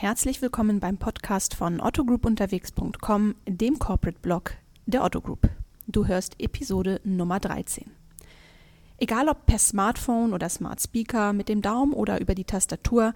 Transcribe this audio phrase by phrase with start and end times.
[0.00, 4.54] Herzlich willkommen beim Podcast von ottogroupunterwegs.com, dem Corporate Blog
[4.86, 5.50] der Otto Group.
[5.88, 7.84] Du hörst Episode Nummer 13.
[8.96, 13.12] Egal ob per Smartphone oder Smart Speaker, mit dem Daumen oder über die Tastatur,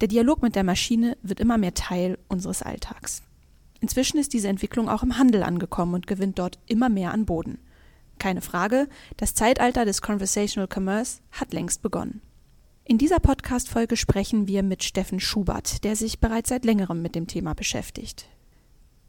[0.00, 3.22] der Dialog mit der Maschine wird immer mehr Teil unseres Alltags.
[3.80, 7.58] Inzwischen ist diese Entwicklung auch im Handel angekommen und gewinnt dort immer mehr an Boden.
[8.20, 8.86] Keine Frage,
[9.16, 12.20] das Zeitalter des Conversational Commerce hat längst begonnen.
[12.90, 17.26] In dieser Podcast-Folge sprechen wir mit Steffen Schubert, der sich bereits seit längerem mit dem
[17.26, 18.30] Thema beschäftigt.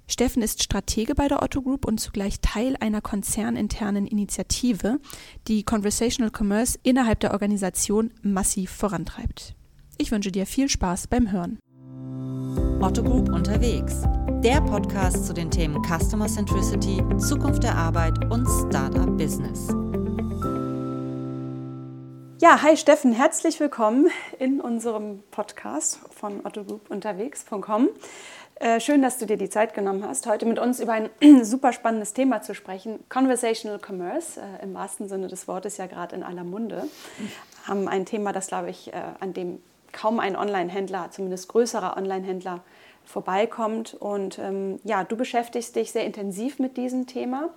[0.06, 5.00] Steffen ist Stratege bei der Otto Group und zugleich Teil einer konzerninternen Initiative,
[5.48, 9.56] die Conversational Commerce innerhalb der Organisation massiv vorantreibt.
[9.98, 11.58] Ich wünsche dir viel Spaß beim Hören.
[12.82, 14.04] Otto Group unterwegs
[14.44, 19.70] der Podcast zu den Themen Customer Centricity, Zukunft der Arbeit und Startup Business.
[22.42, 27.90] Ja, hi Steffen, herzlich willkommen in unserem Podcast von Otto Group unterwegs.com.
[28.56, 31.10] Äh, schön, dass du dir die Zeit genommen hast, heute mit uns über ein
[31.44, 33.04] super spannendes Thema zu sprechen.
[33.10, 36.86] Conversational Commerce, äh, im wahrsten Sinne des Wortes ja gerade in aller Munde.
[37.66, 42.62] Haben ein Thema, das, glaube ich, äh, an dem kaum ein Online-Händler, zumindest größerer Online-Händler,
[43.10, 43.96] vorbeikommt.
[43.96, 47.50] Und ähm, ja, du beschäftigst dich sehr intensiv mit diesem Thema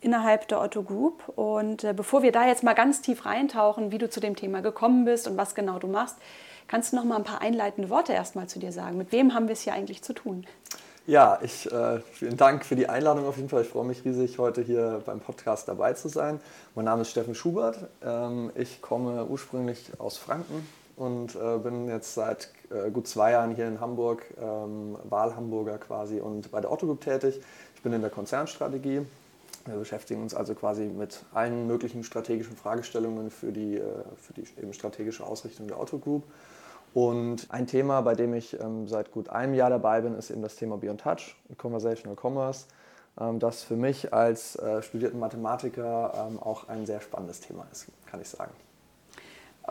[0.00, 1.28] innerhalb der Otto Group.
[1.34, 4.60] Und äh, bevor wir da jetzt mal ganz tief reintauchen, wie du zu dem Thema
[4.60, 6.16] gekommen bist und was genau du machst,
[6.68, 8.98] kannst du noch mal ein paar einleitende Worte erstmal zu dir sagen.
[8.98, 10.46] Mit wem haben wir es hier eigentlich zu tun?
[11.06, 13.62] Ja, ich, äh, vielen Dank für die Einladung auf jeden Fall.
[13.62, 16.38] Ich freue mich riesig, heute hier beim Podcast dabei zu sein.
[16.74, 17.78] Mein Name ist Steffen Schubert.
[18.04, 20.66] Ähm, ich komme ursprünglich aus Franken,
[20.98, 26.20] und äh, bin jetzt seit äh, gut zwei Jahren hier in Hamburg, ähm, Wahlhamburger quasi
[26.20, 27.40] und bei der Otto Group tätig.
[27.74, 29.06] Ich bin in der Konzernstrategie.
[29.66, 33.82] Wir beschäftigen uns also quasi mit allen möglichen strategischen Fragestellungen für die, äh,
[34.16, 36.24] für die eben strategische Ausrichtung der Otto Group.
[36.94, 40.42] Und ein Thema, bei dem ich ähm, seit gut einem Jahr dabei bin, ist eben
[40.42, 42.66] das Thema Beyond Touch Conversational Commerce,
[43.20, 47.86] ähm, das für mich als äh, studierten Mathematiker ähm, auch ein sehr spannendes Thema ist,
[48.06, 48.52] kann ich sagen.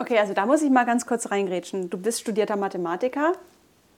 [0.00, 1.90] Okay, also da muss ich mal ganz kurz reingrätschen.
[1.90, 3.32] Du bist studierter Mathematiker,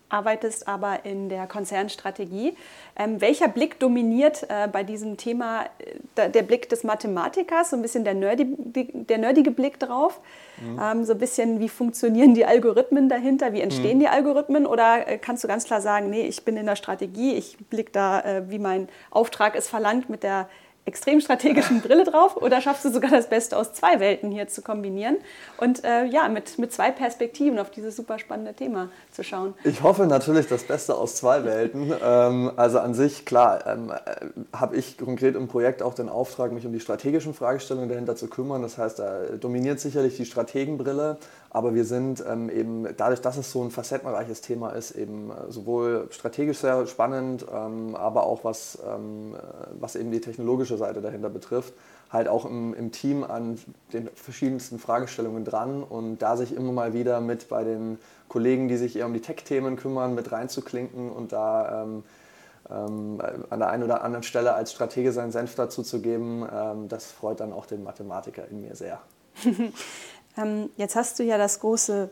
[0.08, 2.56] arbeitest aber in der Konzernstrategie.
[2.96, 5.66] Ähm, welcher Blick dominiert äh, bei diesem Thema
[6.16, 8.46] äh, der Blick des Mathematikers, so ein bisschen der, nerdy,
[8.94, 10.20] der nerdige Blick drauf?
[10.62, 10.80] Mhm.
[10.82, 14.00] Ähm, so ein bisschen, wie funktionieren die Algorithmen dahinter, wie entstehen mhm.
[14.00, 14.64] die Algorithmen?
[14.64, 17.92] Oder äh, kannst du ganz klar sagen, nee, ich bin in der Strategie, ich blicke
[17.92, 20.48] da, äh, wie mein Auftrag es verlangt, mit der
[20.84, 24.62] extrem strategischen Brille drauf oder schaffst du sogar das Beste aus zwei Welten hier zu
[24.62, 25.18] kombinieren
[25.58, 29.54] und äh, ja, mit, mit zwei Perspektiven auf dieses super spannende Thema zu schauen?
[29.64, 31.92] Ich hoffe natürlich das Beste aus zwei Welten.
[32.02, 36.52] ähm, also an sich, klar, ähm, äh, habe ich konkret im Projekt auch den Auftrag,
[36.52, 38.62] mich um die strategischen Fragestellungen dahinter zu kümmern.
[38.62, 41.18] Das heißt, da dominiert sicherlich die Strategenbrille,
[41.52, 45.50] aber wir sind ähm, eben dadurch, dass es so ein facettenreiches Thema ist, eben äh,
[45.50, 49.38] sowohl strategisch sehr spannend, ähm, aber auch was, ähm, äh,
[49.80, 51.74] was eben die technologische Seite dahinter betrifft,
[52.08, 53.58] halt auch im, im, Team an
[53.92, 58.76] den verschiedensten Fragestellungen dran und da sich immer mal wieder mit bei den Kollegen, die
[58.76, 62.04] sich eher um die Tech-Themen kümmern, mit reinzuklinken und da ähm,
[62.70, 66.88] ähm, an der einen oder anderen Stelle als Stratege seinen Senf dazu zu geben, ähm,
[66.88, 69.00] das freut dann auch den Mathematiker in mir sehr.
[70.36, 72.10] Ähm, jetzt hast du ja das große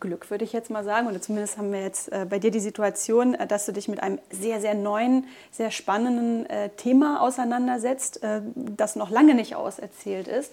[0.00, 2.60] Glück, würde ich jetzt mal sagen, oder zumindest haben wir jetzt äh, bei dir die
[2.60, 8.20] Situation, äh, dass du dich mit einem sehr, sehr neuen, sehr spannenden äh, Thema auseinandersetzt,
[8.54, 10.52] das noch lange nicht auserzählt ist.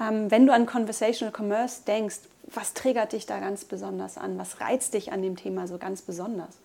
[0.00, 4.38] Ähm, wenn du an Conversational Commerce denkst, was triggert dich da ganz besonders an?
[4.38, 6.58] Was reizt dich an dem Thema so ganz besonders?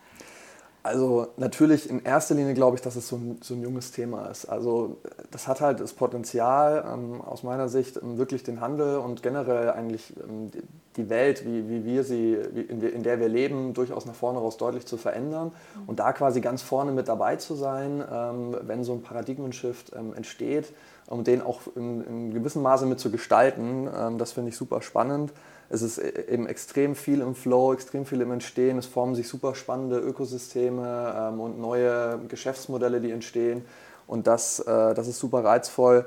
[0.87, 4.27] Also natürlich in erster Linie glaube ich, dass es so ein, so ein, junges Thema
[4.27, 4.45] ist.
[4.45, 4.97] Also
[5.31, 9.69] das hat halt das Potenzial ähm, aus meiner Sicht ähm, wirklich den Handel und generell
[9.71, 10.49] eigentlich ähm,
[10.95, 14.39] die Welt, wie, wie wir sie, wie in, in, der wir leben, durchaus nach vorne
[14.39, 15.89] raus deutlich zu verändern mhm.
[15.89, 20.13] und da quasi ganz vorne mit dabei zu sein, ähm, wenn so ein Paradigmenshift ähm,
[20.13, 20.73] entsteht,
[21.07, 23.89] um den auch in, in gewissem Maße mit zu gestalten.
[23.93, 25.33] Ähm, das finde ich super spannend
[25.69, 28.77] es ist e-, eben extrem viel im Flow, extrem viel im Entstehen.
[28.77, 33.65] Es formen sich super spannende Ökosysteme ähm, und neue Geschäftsmodelle, die entstehen.
[34.07, 36.05] Und das, äh, das ist super reizvoll.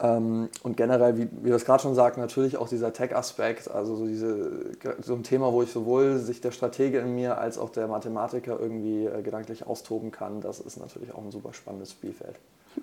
[0.00, 3.94] Ähm, und generell, wie, wie wir es gerade schon sagten, natürlich auch dieser Tech-Aspekt, also
[3.94, 7.70] so, diese, so ein Thema, wo ich sowohl sich der Stratege in mir als auch
[7.70, 12.36] der Mathematiker irgendwie äh, gedanklich austoben kann, das ist natürlich auch ein super spannendes Spielfeld.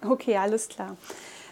[0.07, 0.96] Okay, alles klar.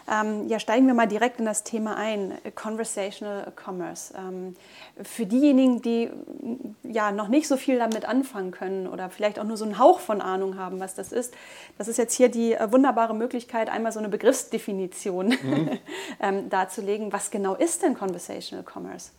[0.08, 4.14] Ähm, ja, steigen wir mal direkt in das Thema ein, Conversational Commerce.
[4.16, 4.56] Ähm,
[5.02, 9.44] für diejenigen, die mm, ja noch nicht so viel damit anfangen können oder vielleicht auch
[9.44, 11.34] nur so einen Hauch von Ahnung haben, was das ist,
[11.78, 15.78] das ist jetzt hier die äh, wunderbare Möglichkeit, einmal so eine Begriffsdefinition mhm.
[16.20, 17.12] ähm, darzulegen.
[17.12, 19.10] Was genau ist denn Conversational Commerce?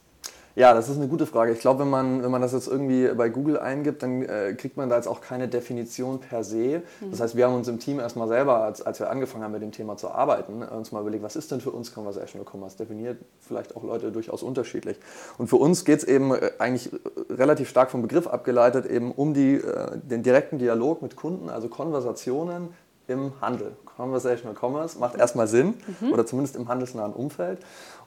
[0.56, 1.54] Ja, das ist eine gute Frage.
[1.54, 4.76] Ich glaube, wenn man, wenn man das jetzt irgendwie bei Google eingibt, dann äh, kriegt
[4.76, 6.82] man da jetzt auch keine Definition per se.
[7.00, 7.12] Mhm.
[7.12, 9.62] Das heißt, wir haben uns im Team erstmal selber, als, als wir angefangen haben, mit
[9.62, 12.78] dem Thema zu arbeiten, äh, uns mal überlegt, was ist denn für uns Conversational Commerce?
[12.78, 14.98] Definiert vielleicht auch Leute durchaus unterschiedlich.
[15.38, 16.92] Und für uns geht es eben äh, eigentlich
[17.30, 21.70] relativ stark vom Begriff abgeleitet, eben um die, äh, den direkten Dialog mit Kunden, also
[21.70, 22.70] Konversationen
[23.08, 23.74] im Handel.
[23.98, 26.12] Conversational Commerce macht erstmal Sinn mhm.
[26.12, 27.60] oder zumindest im handelsnahen Umfeld.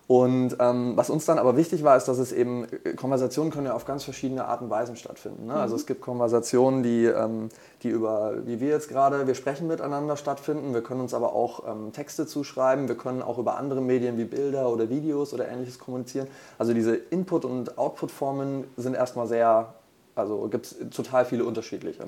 [0.07, 3.67] Und ähm, was uns dann aber wichtig war, ist, dass es eben, äh, Konversationen können
[3.67, 5.47] ja auf ganz verschiedene Arten und Weisen stattfinden.
[5.47, 5.53] Ne?
[5.53, 5.63] Also mhm.
[5.63, 7.49] Also es gibt Konversationen, die, ähm,
[7.83, 10.75] die über, wie wir jetzt gerade, wir sprechen miteinander stattfinden.
[10.75, 12.87] Wir können uns aber auch ähm, Texte zuschreiben.
[12.87, 16.29] Wir können auch über andere Medien wie Bilder oder Videos oder ähnliches kommunizieren.
[16.59, 19.73] Also diese Input- und Output-Formen sind erstmal sehr,
[20.15, 22.05] also gibt es total viele unterschiedliche.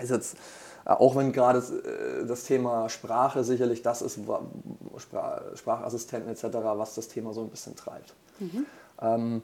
[0.00, 0.36] Ist jetzt
[0.84, 4.18] auch wenn gerade äh, das Thema Sprache sicherlich das ist,
[5.54, 6.44] Sprachassistenten etc.,
[6.76, 8.14] was das Thema so ein bisschen treibt.
[8.40, 8.66] Mhm.
[9.00, 9.42] Ähm,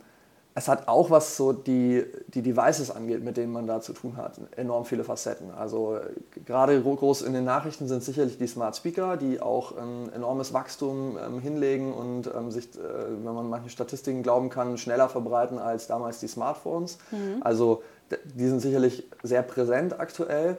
[0.59, 4.17] es hat auch, was so die, die Devices angeht, mit denen man da zu tun
[4.17, 5.53] hat, enorm viele Facetten.
[5.53, 5.99] Also
[6.45, 11.17] gerade groß in den Nachrichten sind sicherlich die Smart Speaker, die auch ein enormes Wachstum
[11.25, 12.79] ähm, hinlegen und ähm, sich, äh,
[13.25, 16.99] wenn man manchen Statistiken glauben kann, schneller verbreiten als damals die Smartphones.
[17.13, 17.41] Mhm.
[17.41, 17.83] Also
[18.25, 20.57] die sind sicherlich sehr präsent aktuell.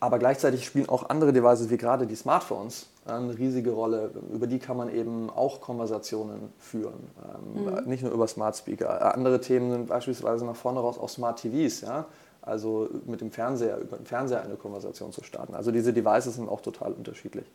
[0.00, 4.10] Aber gleichzeitig spielen auch andere Devices wie gerade die Smartphones eine riesige Rolle.
[4.32, 7.10] Über die kann man eben auch Konversationen führen.
[7.56, 7.88] Ähm, mhm.
[7.88, 9.14] Nicht nur über Smart Speaker.
[9.14, 11.80] Andere Themen sind beispielsweise nach vorne raus auch Smart TVs.
[11.80, 12.06] Ja?
[12.42, 15.54] Also mit dem Fernseher, über den Fernseher eine Konversation zu starten.
[15.54, 17.46] Also diese Devices sind auch total unterschiedlich.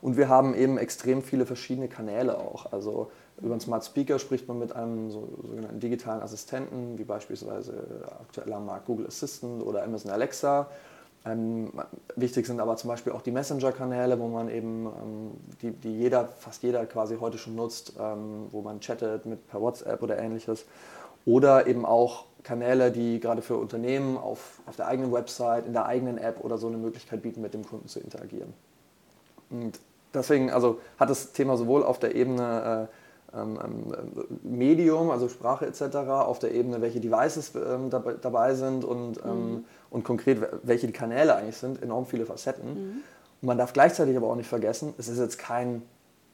[0.00, 2.72] Und wir haben eben extrem viele verschiedene Kanäle auch.
[2.72, 3.10] Also
[3.40, 7.72] über einen Smart Speaker spricht man mit einem so, sogenannten digitalen Assistenten, wie beispielsweise
[8.20, 10.68] aktuell am Markt Google Assistant oder Amazon Alexa.
[11.28, 11.72] Ähm,
[12.16, 15.30] wichtig sind aber zum Beispiel auch die Messenger-Kanäle, wo man eben, ähm,
[15.62, 19.60] die, die jeder, fast jeder quasi heute schon nutzt, ähm, wo man chattet mit per
[19.60, 20.64] WhatsApp oder ähnliches.
[21.26, 25.86] Oder eben auch Kanäle, die gerade für Unternehmen auf, auf der eigenen Website, in der
[25.86, 28.54] eigenen App oder so eine Möglichkeit bieten, mit dem Kunden zu interagieren.
[29.50, 29.78] Und
[30.14, 32.88] deswegen also hat das Thema sowohl auf der Ebene
[33.34, 38.84] äh, ähm, ähm, Medium, also Sprache etc., auf der Ebene, welche Devices ähm, dabei, sind
[38.84, 42.68] und mhm und konkret, welche die Kanäle eigentlich sind, enorm viele Facetten.
[42.68, 43.00] Mhm.
[43.40, 45.82] Und man darf gleichzeitig aber auch nicht vergessen, es ist jetzt kein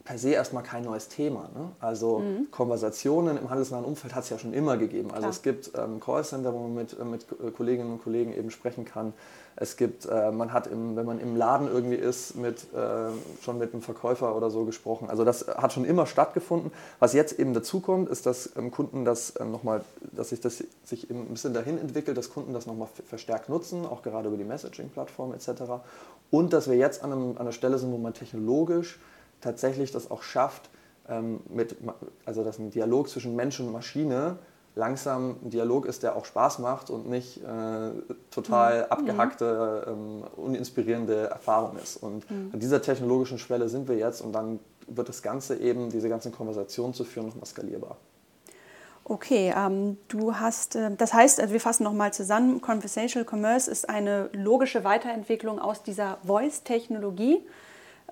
[0.05, 1.49] per se erstmal kein neues Thema.
[1.55, 1.71] Ne?
[1.81, 2.51] Also mhm.
[2.51, 5.11] Konversationen im handelsnahen Umfeld hat es ja schon immer gegeben.
[5.11, 5.31] Also Klar.
[5.31, 9.15] es gibt ähm, Callcenter, wo man mit, äh, mit Kolleginnen und Kollegen eben sprechen kann.
[9.57, 13.11] Es gibt, äh, man hat, im, wenn man im Laden irgendwie ist, mit, äh,
[13.43, 15.09] schon mit einem Verkäufer oder so gesprochen.
[15.09, 16.71] Also das hat schon immer stattgefunden.
[16.99, 20.65] Was jetzt eben dazu kommt, ist, dass ähm, Kunden das ähm, nochmal, dass sich das
[20.85, 24.45] sich ein bisschen dahin entwickelt, dass Kunden das nochmal verstärkt nutzen, auch gerade über die
[24.45, 25.63] Messaging-Plattform etc.
[26.31, 28.99] Und dass wir jetzt an, einem, an einer Stelle sind, wo man technologisch
[29.45, 30.71] tatsächlich das auch schafft,
[31.09, 31.77] ähm, mit,
[32.25, 34.39] also dass ein Dialog zwischen Mensch und Maschine
[34.75, 37.91] langsam ein Dialog ist, der auch Spaß macht und nicht äh,
[38.31, 38.93] total mhm.
[38.93, 41.97] abgehackte, ähm, uninspirierende Erfahrung ist.
[41.97, 42.51] Und mhm.
[42.53, 44.59] an dieser technologischen Schwelle sind wir jetzt und dann
[44.89, 47.97] wird das Ganze eben, diese ganzen Konversationen zu führen, nochmal skalierbar.
[49.07, 53.89] Okay, ähm, du hast, äh, das heißt, also wir fassen nochmal zusammen, Conversational Commerce ist
[53.89, 57.43] eine logische Weiterentwicklung aus dieser Voice-Technologie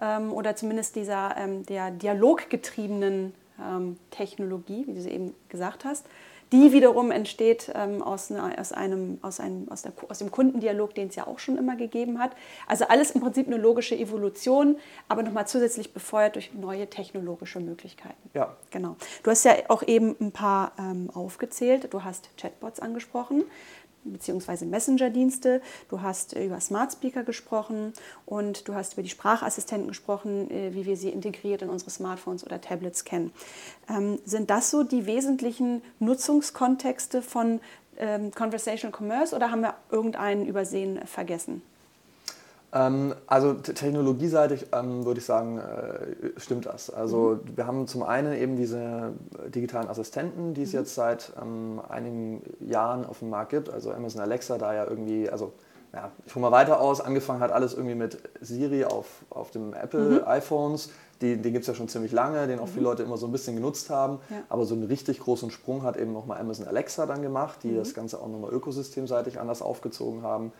[0.00, 6.06] ähm, oder zumindest dieser ähm, der dialoggetriebenen ähm, Technologie, wie du sie eben gesagt hast.
[6.52, 10.94] Die wiederum entsteht ähm, aus, einer, aus, einem, aus, einem, aus, der, aus dem Kundendialog,
[10.94, 12.32] den es ja auch schon immer gegeben hat.
[12.66, 14.76] Also alles im Prinzip eine logische Evolution,
[15.08, 18.30] aber nochmal zusätzlich befeuert durch neue technologische Möglichkeiten.
[18.34, 18.54] Ja.
[18.70, 18.96] Genau.
[19.22, 21.88] Du hast ja auch eben ein paar ähm, aufgezählt.
[21.94, 23.44] Du hast Chatbots angesprochen
[24.04, 25.60] beziehungsweise Messenger-Dienste.
[25.88, 27.92] Du hast über Smart Speaker gesprochen
[28.26, 32.44] und du hast über die Sprachassistenten gesprochen, äh, wie wir sie integriert in unsere Smartphones
[32.44, 33.32] oder Tablets kennen.
[33.88, 37.60] Ähm, sind das so die wesentlichen Nutzungskontexte von
[37.98, 41.62] ähm, Conversational Commerce oder haben wir irgendeinen übersehen vergessen?
[42.74, 46.88] Ähm, also technologieseitig ähm, würde ich sagen, äh, stimmt das.
[46.88, 47.56] Also mhm.
[47.56, 49.12] wir haben zum einen eben diese
[49.54, 50.78] digitalen Assistenten, die es mhm.
[50.78, 53.68] jetzt seit ähm, einigen Jahren auf dem Markt gibt.
[53.68, 55.52] Also Amazon Alexa, da ja irgendwie, also
[55.92, 59.74] ja, ich hole mal weiter aus, angefangen hat alles irgendwie mit Siri auf, auf dem
[59.74, 60.26] Apple mhm.
[60.26, 60.90] iPhones.
[61.20, 62.86] Die, den gibt es ja schon ziemlich lange, den auch viele mhm.
[62.86, 64.18] Leute immer so ein bisschen genutzt haben.
[64.30, 64.38] Ja.
[64.48, 67.76] Aber so einen richtig großen Sprung hat eben nochmal Amazon Alexa dann gemacht, die mhm.
[67.76, 70.52] das Ganze auch nochmal ökosystemseitig anders aufgezogen haben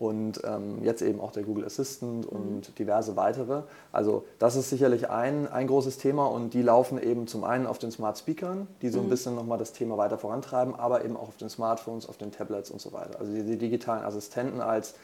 [0.00, 2.74] und ähm, jetzt eben auch der Google Assistant und mhm.
[2.78, 3.62] diverse weitere.
[3.92, 7.78] Also das ist sicherlich ein, ein großes Thema und die laufen eben zum einen auf
[7.78, 9.10] den Smart Speakern, die so ein mhm.
[9.10, 12.70] bisschen nochmal das Thema weiter vorantreiben, aber eben auch auf den Smartphones, auf den Tablets
[12.70, 13.20] und so weiter.
[13.20, 14.94] Also die, die digitalen Assistenten als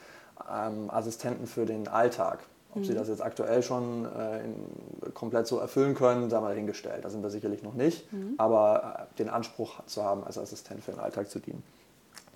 [0.50, 2.38] ähm, Assistenten für den Alltag
[2.70, 2.84] Ob mhm.
[2.84, 7.04] sie das jetzt aktuell schon äh, in, komplett so erfüllen können, sagen wir dahingestellt.
[7.04, 8.10] Da sind wir sicherlich noch nicht.
[8.14, 8.36] Mhm.
[8.38, 11.62] Aber äh, den Anspruch zu haben, als Assistent für den Alltag zu dienen.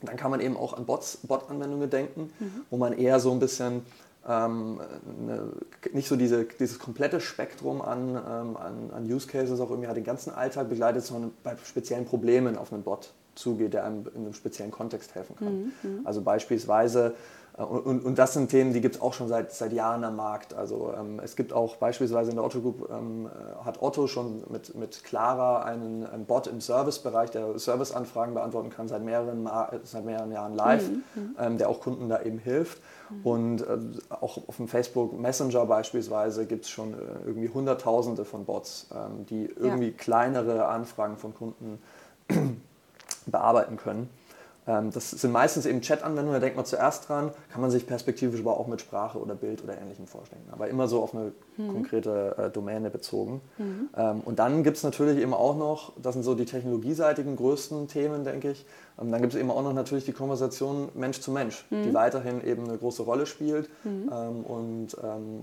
[0.02, 2.62] Dann kann man eben auch an Bot-Anwendungen denken, mhm.
[2.71, 3.83] wo man eher so ein bisschen
[4.28, 4.80] ähm,
[5.23, 5.52] eine,
[5.92, 9.97] nicht so diese, dieses komplette Spektrum an, ähm, an, an, Use Cases auch irgendwie hat
[9.97, 14.23] den ganzen Alltag begleitet, sondern bei speziellen Problemen auf einen Bot zugeht, der einem in
[14.23, 15.59] einem speziellen Kontext helfen kann.
[15.59, 15.73] Mhm.
[15.83, 16.07] mhm.
[16.07, 17.14] Also beispielsweise
[17.59, 20.16] äh, und, und, das sind Themen, die gibt es auch schon seit, seit Jahren am
[20.16, 20.54] Markt.
[20.54, 24.42] Also ähm, es gibt auch beispielsweise in der Otto Group, ähm, äh, hat Otto schon
[24.50, 29.49] mit, mit Clara einen, einen Bot im Servicebereich, der Serviceanfragen beantworten kann, seit mehreren,
[29.85, 31.02] seit mehreren Jahren live, mhm.
[31.14, 31.37] mhm.
[31.38, 32.80] ähm, der auch Kunden da eben hilft.
[33.11, 33.26] Mhm.
[33.26, 33.78] Und äh,
[34.11, 39.26] auch auf dem Facebook Messenger beispielsweise gibt es schon äh, irgendwie Hunderttausende von Bots, ähm,
[39.26, 39.95] die irgendwie ja.
[39.97, 41.78] kleinere Anfragen von Kunden
[43.26, 44.09] bearbeiten können.
[44.70, 48.40] Ähm, das sind meistens eben Chat-Anwendungen, da denkt man zuerst dran, kann man sich perspektivisch
[48.40, 50.46] aber auch mit Sprache oder Bild oder Ähnlichem vorstellen.
[50.52, 51.32] Aber immer so auf eine.
[51.68, 53.40] Konkrete äh, Domäne bezogen.
[53.58, 53.88] Mhm.
[53.96, 57.88] Ähm, und dann gibt es natürlich eben auch noch, das sind so die technologieseitigen größten
[57.88, 58.64] Themen, denke ich,
[59.00, 61.82] ähm, dann gibt es eben auch noch natürlich die Konversation Mensch zu Mensch, mhm.
[61.84, 64.10] die weiterhin eben eine große Rolle spielt mhm.
[64.12, 65.42] ähm, und ähm,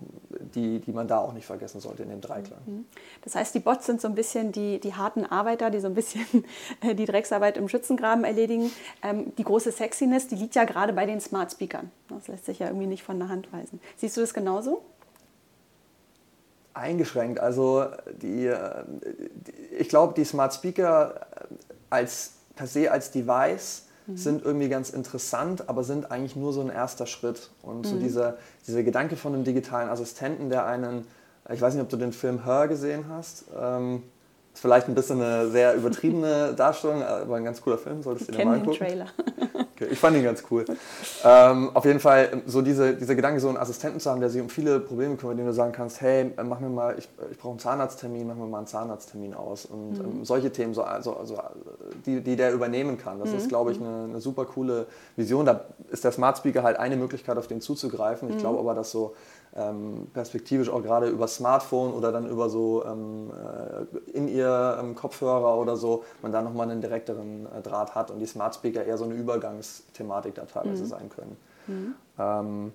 [0.54, 2.60] die, die man da auch nicht vergessen sollte in dem Dreiklang.
[2.66, 2.86] Mhm.
[3.24, 5.96] Das heißt, die Bots sind so ein bisschen die, die harten Arbeiter, die so ein
[5.96, 6.26] bisschen
[6.84, 8.72] die Drecksarbeit im Schützengraben erledigen.
[9.04, 11.92] Ähm, die große Sexiness, die liegt ja gerade bei den Smart Speakern.
[12.10, 13.80] Das lässt sich ja irgendwie nicht von der Hand weisen.
[13.98, 14.82] Siehst du das genauso?
[16.78, 17.40] Eingeschränkt.
[17.40, 17.86] Also
[18.22, 21.28] die, äh, die ich glaube, die Smart Speaker
[21.90, 24.18] als per se als Device mhm.
[24.18, 27.52] sind irgendwie ganz interessant, aber sind eigentlich nur so ein erster Schritt.
[27.62, 27.90] Und mhm.
[27.90, 31.06] so dieser, dieser Gedanke von einem digitalen Assistenten, der einen,
[31.52, 34.04] ich weiß nicht, ob du den Film Her gesehen hast, ähm,
[34.58, 38.34] ist vielleicht ein bisschen eine sehr übertriebene Darstellung, aber ein ganz cooler Film, solltest du
[38.34, 38.78] dir mal angucken.
[38.80, 39.08] Den Trailer.
[39.80, 40.66] Okay, ich fand ihn ganz cool.
[41.24, 44.40] Ähm, auf jeden Fall so diese, dieser Gedanke, so einen Assistenten zu haben, der sich
[44.40, 47.52] um viele Probleme kümmert, dem du sagen kannst, hey, mach mir mal, ich, ich brauche
[47.52, 49.66] einen Zahnarzttermin, mach mir mal einen Zahnarzttermin aus.
[49.66, 50.06] Und mhm.
[50.20, 51.38] ähm, solche Themen, so, also, also,
[52.06, 53.20] die, die der übernehmen kann.
[53.20, 53.38] Das mhm.
[53.38, 54.86] ist, glaube ich, eine, eine, super coole
[55.16, 55.46] Vision.
[55.46, 58.30] Da ist der Smart Speaker halt eine Möglichkeit, auf den zuzugreifen.
[58.30, 58.40] Ich mhm.
[58.40, 59.16] glaube aber, dass so
[59.58, 64.96] ähm, perspektivisch auch gerade über Smartphone oder dann über so ähm, äh, in ihr ähm,
[64.96, 68.86] Kopfhörer oder so, man da nochmal einen direkteren äh, Draht hat und die Smart Speaker
[68.86, 70.88] eher so eine Übergangsthematik da teilweise mhm.
[70.88, 71.38] sein können.
[71.68, 71.96] Mhm.
[72.20, 72.72] Ähm,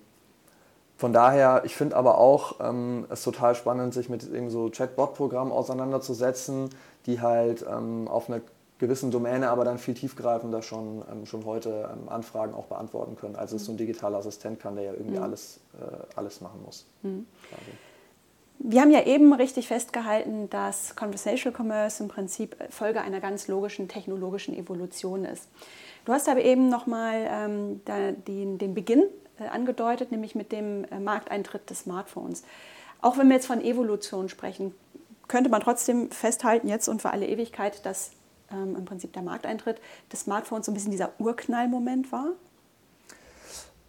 [0.97, 5.51] von daher, ich finde aber auch ähm, es total spannend, sich mit eben so Chatbot-Programmen
[5.51, 6.69] auseinanderzusetzen,
[7.05, 8.41] die halt ähm, auf einer
[8.83, 13.35] gewissen Domäne aber dann viel tiefgreifender schon, ähm, schon heute ähm, Anfragen auch beantworten können,
[13.35, 15.23] als es so ein digitaler Assistent kann, der ja irgendwie mhm.
[15.23, 16.85] alles, äh, alles machen muss.
[17.01, 17.25] Mhm.
[18.59, 23.87] Wir haben ja eben richtig festgehalten, dass Conversational Commerce im Prinzip Folge einer ganz logischen
[23.87, 25.47] technologischen Evolution ist.
[26.05, 29.03] Du hast aber eben nochmal ähm, den, den Beginn
[29.39, 32.43] äh, angedeutet, nämlich mit dem äh, Markteintritt des Smartphones.
[33.01, 34.73] Auch wenn wir jetzt von Evolution sprechen,
[35.27, 38.11] könnte man trotzdem festhalten, jetzt und für alle Ewigkeit, dass
[38.53, 39.81] ähm, im Prinzip der Markteintritt
[40.11, 42.27] des Smartphones so ein bisschen dieser Urknallmoment war?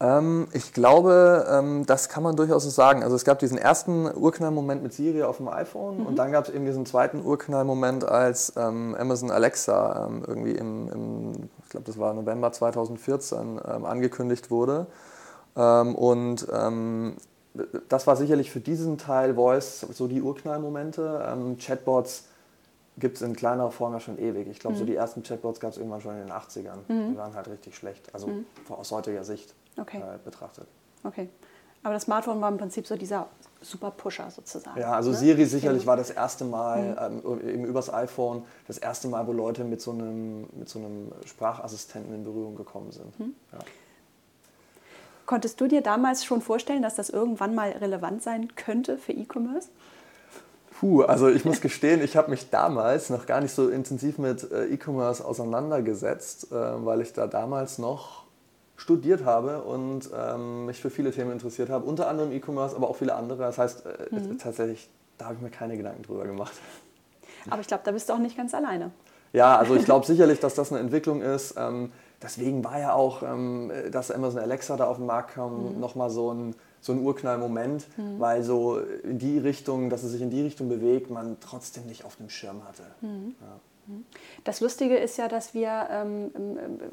[0.00, 3.02] Ähm, ich glaube, ähm, das kann man durchaus so sagen.
[3.02, 6.06] Also es gab diesen ersten Urknallmoment mit Siri auf dem iPhone mhm.
[6.06, 10.88] und dann gab es eben diesen zweiten Urknallmoment, als ähm, Amazon Alexa ähm, irgendwie im,
[10.88, 14.86] im, ich glaube das war November 2014, ähm, angekündigt wurde.
[15.54, 16.48] und
[17.88, 21.56] das war sicherlich für diesen Teil Voice so die Urknallmomente.
[21.60, 22.24] Chatbots
[22.96, 24.48] gibt es in kleinerer Form ja schon ewig.
[24.48, 24.80] Ich glaube, mhm.
[24.80, 26.78] so die ersten Chatbots gab es irgendwann schon in den 80ern.
[26.88, 27.12] Mhm.
[27.12, 28.46] Die waren halt richtig schlecht, also mhm.
[28.68, 29.98] aus heutiger Sicht okay.
[29.98, 30.66] äh, betrachtet.
[31.02, 31.28] Okay.
[31.82, 33.28] Aber das Smartphone war im Prinzip so dieser
[33.60, 34.80] super Pusher sozusagen.
[34.80, 35.16] Ja, also ne?
[35.16, 37.22] Siri sicherlich war das erste Mal, mhm.
[37.24, 41.12] ähm, eben übers iPhone, das erste Mal, wo Leute mit so einem, mit so einem
[41.26, 43.18] Sprachassistenten in Berührung gekommen sind.
[43.18, 43.34] Mhm.
[43.52, 43.58] Ja.
[45.26, 49.68] Konntest du dir damals schon vorstellen, dass das irgendwann mal relevant sein könnte für E-Commerce?
[50.80, 54.50] Puh, also ich muss gestehen, ich habe mich damals noch gar nicht so intensiv mit
[54.50, 56.54] äh, E-Commerce auseinandergesetzt, äh,
[56.84, 58.24] weil ich da damals noch
[58.76, 62.96] studiert habe und ähm, mich für viele Themen interessiert habe, unter anderem E-Commerce, aber auch
[62.96, 63.44] viele andere.
[63.44, 64.38] Das heißt, äh, mhm.
[64.38, 66.54] tatsächlich, da habe ich mir keine Gedanken drüber gemacht.
[67.50, 68.90] Aber ich glaube, da bist du auch nicht ganz alleine.
[69.34, 71.56] Ja, also ich glaube sicherlich, dass das eine Entwicklung ist.
[71.58, 75.80] Ähm, deswegen war ja auch, ähm, dass Amazon Alexa da auf den Markt kam, mhm.
[75.80, 76.54] nochmal so ein
[76.84, 78.20] so ein Urknallmoment, mhm.
[78.20, 82.04] weil so in die Richtung, dass es sich in die Richtung bewegt, man trotzdem nicht
[82.04, 82.82] auf dem Schirm hatte.
[83.00, 83.34] Mhm.
[83.40, 83.60] Ja.
[83.86, 84.04] Mhm.
[84.44, 86.30] Das Lustige ist ja, dass wir ähm,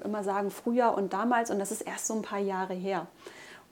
[0.02, 3.08] immer sagen früher und damals und das ist erst so ein paar Jahre her.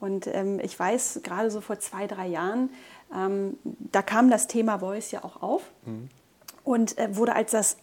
[0.02, 2.70] Und ähm, ich weiß, gerade so vor zwei, drei Jahren,
[3.16, 6.10] ähm, da kam das Thema Voice ja auch auf mhm.
[6.66, 7.78] und äh, wurde als das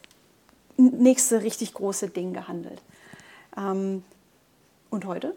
[0.77, 2.83] nächste richtig große Ding gehandelt.
[3.57, 4.05] Ähm,
[4.91, 5.35] und heute?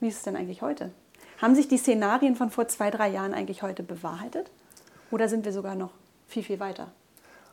[0.00, 0.90] Wie ist es denn eigentlich heute?
[1.40, 4.50] Haben sich die Szenarien von vor zwei, drei Jahren eigentlich heute bewahrheitet?
[5.10, 5.92] Oder sind wir sogar noch
[6.26, 6.90] viel, viel weiter?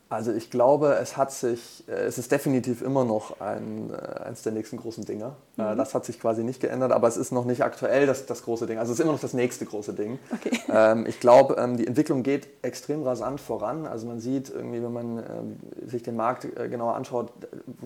[0.07, 4.43] Also ich glaube, es hat sich, äh, es ist definitiv immer noch ein, äh, eines
[4.43, 5.31] der nächsten großen Dinge.
[5.57, 5.77] Äh, mhm.
[5.77, 8.67] Das hat sich quasi nicht geändert, aber es ist noch nicht aktuell das, das große
[8.67, 8.77] Ding.
[8.77, 10.19] Also es ist immer noch das nächste große Ding.
[10.31, 10.59] Okay.
[10.69, 13.88] Ähm, ich glaube, ähm, die Entwicklung geht extrem rasant voran.
[13.88, 15.57] Also man sieht irgendwie, wenn man ähm,
[15.88, 17.31] sich den Markt genauer anschaut,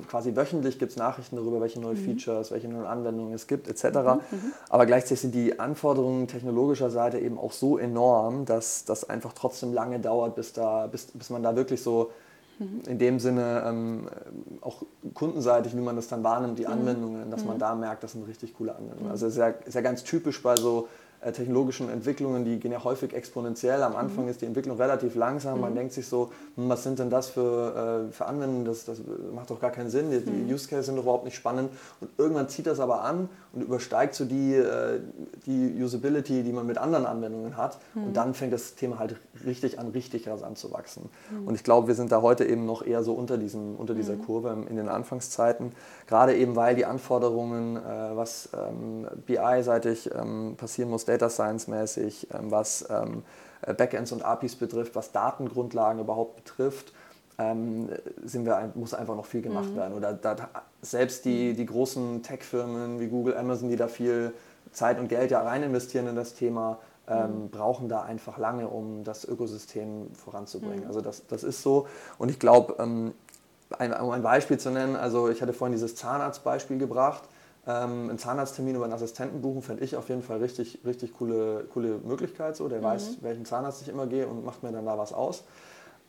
[0.09, 2.03] quasi wöchentlich gibt es Nachrichten darüber, welche neue mhm.
[2.03, 3.85] Features, welche neuen Anwendungen es gibt, etc.
[3.85, 3.91] Mhm.
[3.91, 4.53] mhm.
[4.67, 9.71] Aber gleichzeitig sind die Anforderungen technologischer Seite eben auch so enorm, dass das einfach trotzdem
[9.71, 12.09] lange dauert, bis, da, bis, bis man da wirklich so
[12.59, 14.09] in dem Sinne ähm,
[14.61, 16.73] auch kundenseitig, wie man das dann wahrnimmt, die mhm.
[16.73, 17.59] Anwendungen, dass man mhm.
[17.59, 19.05] da merkt, das sind richtig coole Anwendungen.
[19.05, 19.11] Mhm.
[19.11, 20.89] Also ist ja, ist ja ganz typisch bei so
[21.21, 23.83] äh, technologischen Entwicklungen, die gehen ja häufig exponentiell.
[23.83, 24.31] Am Anfang mhm.
[24.31, 25.59] ist die Entwicklung relativ langsam.
[25.61, 28.65] Man denkt sich so, hm, was sind denn das für, äh, für Anwendungen?
[28.65, 29.01] Das, das
[29.33, 30.11] macht doch gar keinen Sinn.
[30.11, 30.53] Die, die.
[30.53, 31.71] Use Cases sind doch überhaupt nicht spannend.
[31.99, 34.99] Und irgendwann zieht das aber an und übersteigt so die, äh,
[35.45, 37.79] die Usability, die man mit anderen Anwendungen hat.
[37.95, 38.13] Und mhm.
[38.13, 39.15] dann fängt das Thema halt
[39.45, 41.09] richtig an, richtig rasant zu wachsen.
[41.31, 41.47] Mhm.
[41.47, 44.15] Und ich glaube, wir sind da heute eben noch eher so unter, diesem, unter dieser
[44.15, 44.25] mhm.
[44.25, 45.71] Kurve in den Anfangszeiten.
[46.05, 47.79] Gerade eben, weil die Anforderungen, äh,
[48.15, 52.85] was ähm, BI-seitig ähm, passieren muss, Data Science-mäßig, ähm, was
[53.77, 56.93] Backends und APIs betrifft, was Datengrundlagen überhaupt betrifft,
[57.39, 57.89] ähm,
[58.23, 59.77] sind wir, muss einfach noch viel gemacht mhm.
[59.77, 59.93] werden.
[59.95, 60.35] Oder da,
[60.81, 64.33] selbst die, die großen Tech-Firmen wie Google, Amazon, die da viel
[64.71, 67.49] Zeit und Geld ja rein investieren in das Thema, ähm, mhm.
[67.49, 70.81] brauchen da einfach lange, um das Ökosystem voranzubringen.
[70.81, 70.87] Mhm.
[70.87, 71.87] Also das, das ist so.
[72.17, 73.13] Und ich glaube, ähm,
[73.77, 77.23] ein, um ein Beispiel zu nennen, also ich hatte vorhin dieses Zahnarztbeispiel gebracht.
[77.65, 81.65] Ähm, einen Zahnarzttermin über einen Assistenten buchen, fände ich auf jeden Fall richtig, richtig coole,
[81.73, 82.57] coole Möglichkeit.
[82.57, 82.67] So.
[82.67, 82.83] Der mhm.
[82.83, 85.45] weiß, welchen Zahnarzt ich immer gehe und macht mir dann da was aus.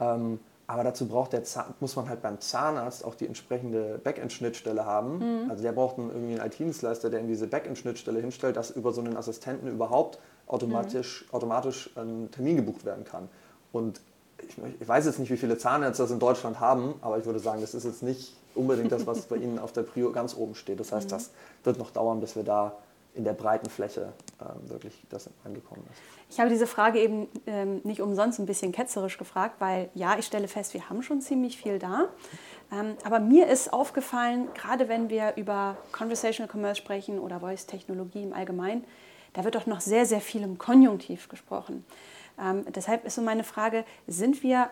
[0.01, 1.43] Ähm, aber dazu braucht der
[1.81, 5.19] muss man halt beim Zahnarzt auch die entsprechende Backend-Schnittstelle haben.
[5.19, 5.51] Mhm.
[5.51, 9.01] Also der braucht einen, irgendwie einen IT-Dienstleister, der ihm diese Backend-Schnittstelle hinstellt, dass über so
[9.01, 11.35] einen Assistenten überhaupt automatisch, mhm.
[11.35, 13.29] automatisch ein Termin gebucht werden kann.
[13.73, 14.01] Und
[14.47, 17.41] ich, ich, weiß jetzt nicht, wie viele Zahnärzte das in Deutschland haben, aber ich würde
[17.41, 20.55] sagen, das ist jetzt nicht unbedingt das, was bei Ihnen auf der Prio ganz oben
[20.55, 20.79] steht.
[20.79, 21.11] Das heißt, mhm.
[21.11, 21.31] das
[21.65, 22.75] wird noch dauern, bis wir da
[23.15, 26.01] in der breiten Fläche ähm, wirklich das angekommen ist.
[26.31, 30.27] Ich habe diese Frage eben ähm, nicht umsonst ein bisschen ketzerisch gefragt, weil ja, ich
[30.27, 32.09] stelle fest, wir haben schon ziemlich viel da.
[32.73, 38.33] Ähm, aber mir ist aufgefallen, gerade wenn wir über Conversational Commerce sprechen oder Voice-Technologie im
[38.33, 38.85] Allgemeinen,
[39.33, 41.85] da wird doch noch sehr, sehr viel im Konjunktiv gesprochen.
[42.41, 44.71] Ähm, deshalb ist so meine Frage, sind wir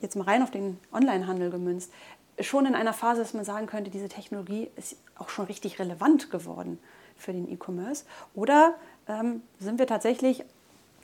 [0.00, 1.92] jetzt mal rein auf den Onlinehandel gemünzt,
[2.40, 6.30] schon in einer Phase, dass man sagen könnte, diese Technologie ist auch schon richtig relevant
[6.30, 6.78] geworden
[7.16, 8.04] für den E-Commerce?
[8.34, 8.74] Oder
[9.08, 10.44] ähm, sind wir tatsächlich,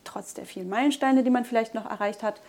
[0.04, 2.40] trotz der vielen Meilensteine, die man vielleicht noch erreicht hat,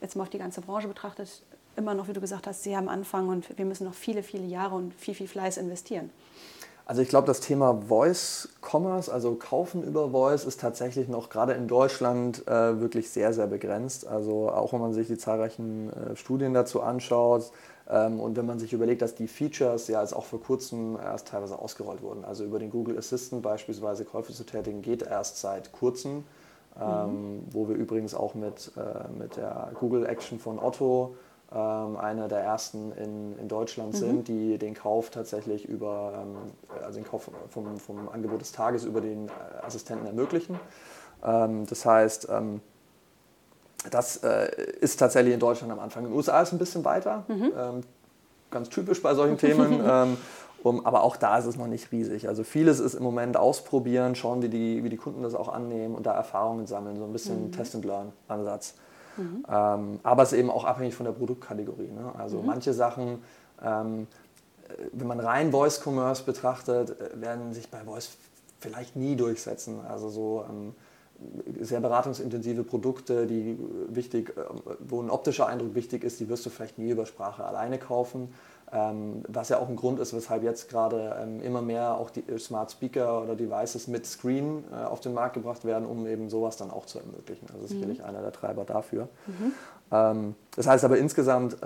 [0.00, 1.42] jetzt mal auf die ganze Branche betrachtet,
[1.76, 4.44] immer noch, wie du gesagt hast, sehr am Anfang und wir müssen noch viele, viele
[4.44, 6.10] Jahre und viel, viel Fleiß investieren?
[6.84, 11.52] Also ich glaube, das Thema Voice Commerce, also Kaufen über Voice, ist tatsächlich noch gerade
[11.52, 14.06] in Deutschland äh, wirklich sehr, sehr begrenzt.
[14.06, 17.52] Also auch wenn man sich die zahlreichen äh, Studien dazu anschaut
[17.86, 21.58] und wenn man sich überlegt, dass die Features ja jetzt auch vor kurzem erst teilweise
[21.58, 22.24] ausgerollt wurden.
[22.24, 26.24] Also über den Google Assistant beispielsweise Käufe zu tätigen, geht erst seit kurzem.
[26.80, 27.40] Ähm, mhm.
[27.50, 31.16] wo wir übrigens auch mit, äh, mit der Google Action von Otto
[31.54, 33.98] ähm, einer der ersten in, in Deutschland mhm.
[33.98, 38.84] sind, die den Kauf tatsächlich über, ähm, also den Kauf vom, vom Angebot des Tages
[38.84, 40.58] über den Assistenten ermöglichen.
[41.22, 42.62] Ähm, das heißt, ähm,
[43.90, 46.04] das äh, ist tatsächlich in Deutschland am Anfang.
[46.04, 47.52] In den USA ist es ein bisschen weiter, mhm.
[47.56, 47.80] Ähm,
[48.50, 49.80] ganz typisch bei solchen Themen.
[49.88, 50.16] Ähm,
[50.62, 52.28] um, aber auch da ist es noch nicht riesig.
[52.28, 55.94] Also vieles ist im Moment ausprobieren, schauen, wie die, wie die Kunden das auch annehmen
[55.96, 57.52] und da Erfahrungen sammeln, so ein bisschen mhm.
[57.52, 58.74] Test-and-Learn-Ansatz.
[59.16, 59.44] Mhm.
[59.48, 61.90] Ähm, aber es ist eben auch abhängig von der Produktkategorie.
[61.90, 62.12] Ne?
[62.16, 62.46] Also mhm.
[62.46, 63.24] manche Sachen,
[63.60, 64.06] ähm,
[64.92, 68.10] wenn man rein Voice Commerce betrachtet, äh, werden sich bei Voice
[68.60, 69.80] vielleicht nie durchsetzen.
[69.88, 70.74] Also so ähm,
[71.60, 74.42] sehr beratungsintensive Produkte, die wichtig, äh,
[74.80, 78.32] wo ein optischer Eindruck wichtig ist, die wirst du vielleicht nie über Sprache alleine kaufen.
[78.74, 82.24] Ähm, was ja auch ein Grund ist, weshalb jetzt gerade ähm, immer mehr auch die
[82.38, 86.56] Smart Speaker oder Devices mit Screen äh, auf den Markt gebracht werden, um eben sowas
[86.56, 87.46] dann auch zu ermöglichen.
[87.52, 88.04] Also sicherlich mhm.
[88.04, 89.08] einer der Treiber dafür.
[89.26, 89.52] Mhm.
[89.90, 91.58] Ähm, das heißt aber insgesamt,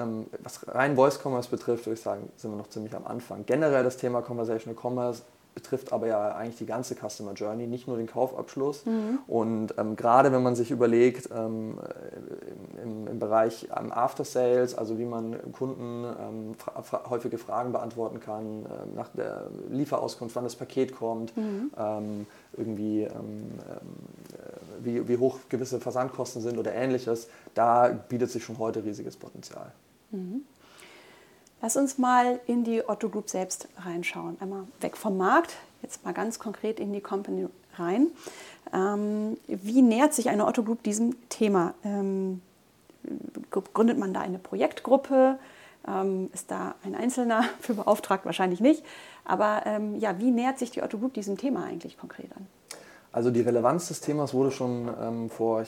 [0.42, 3.46] was rein Voice Commerce betrifft, würde ich sagen, sind wir noch ziemlich am Anfang.
[3.46, 5.22] Generell das Thema Conversational Commerce
[5.56, 8.84] betrifft aber ja eigentlich die ganze Customer Journey, nicht nur den Kaufabschluss.
[8.84, 9.18] Mhm.
[9.26, 11.78] Und ähm, gerade wenn man sich überlegt, ähm,
[12.84, 17.72] im, im, Bereich ähm, After Sales, also wie man Kunden ähm, fra fra häufige Fragen
[17.72, 21.72] beantworten kann, äh, nach der Lieferauskunft, wann das Paket kommt, mhm.
[21.78, 23.10] Ähm, irgendwie äh,
[24.80, 29.72] wie, wie hoch gewisse Versandkosten sind oder ähnliches, da bietet sich schon heute riesiges Potenzial.
[30.10, 30.42] Mhm.
[31.62, 34.36] Lass uns mal in die Otto Group selbst reinschauen.
[34.40, 38.08] Einmal weg vom Markt, jetzt mal ganz konkret in die Company rein.
[38.72, 41.74] Ähm, wie nähert sich eine Otto Group diesem Thema?
[41.84, 42.42] Ähm,
[43.50, 45.38] gründet man da eine Projektgruppe?
[45.88, 48.26] Ähm, ist da ein Einzelner für beauftragt?
[48.26, 48.84] Wahrscheinlich nicht.
[49.24, 52.46] Aber ähm, ja, wie nähert sich die Otto Group diesem Thema eigentlich konkret an?
[53.16, 55.64] Also die Relevanz des Themas wurde schon ähm, vor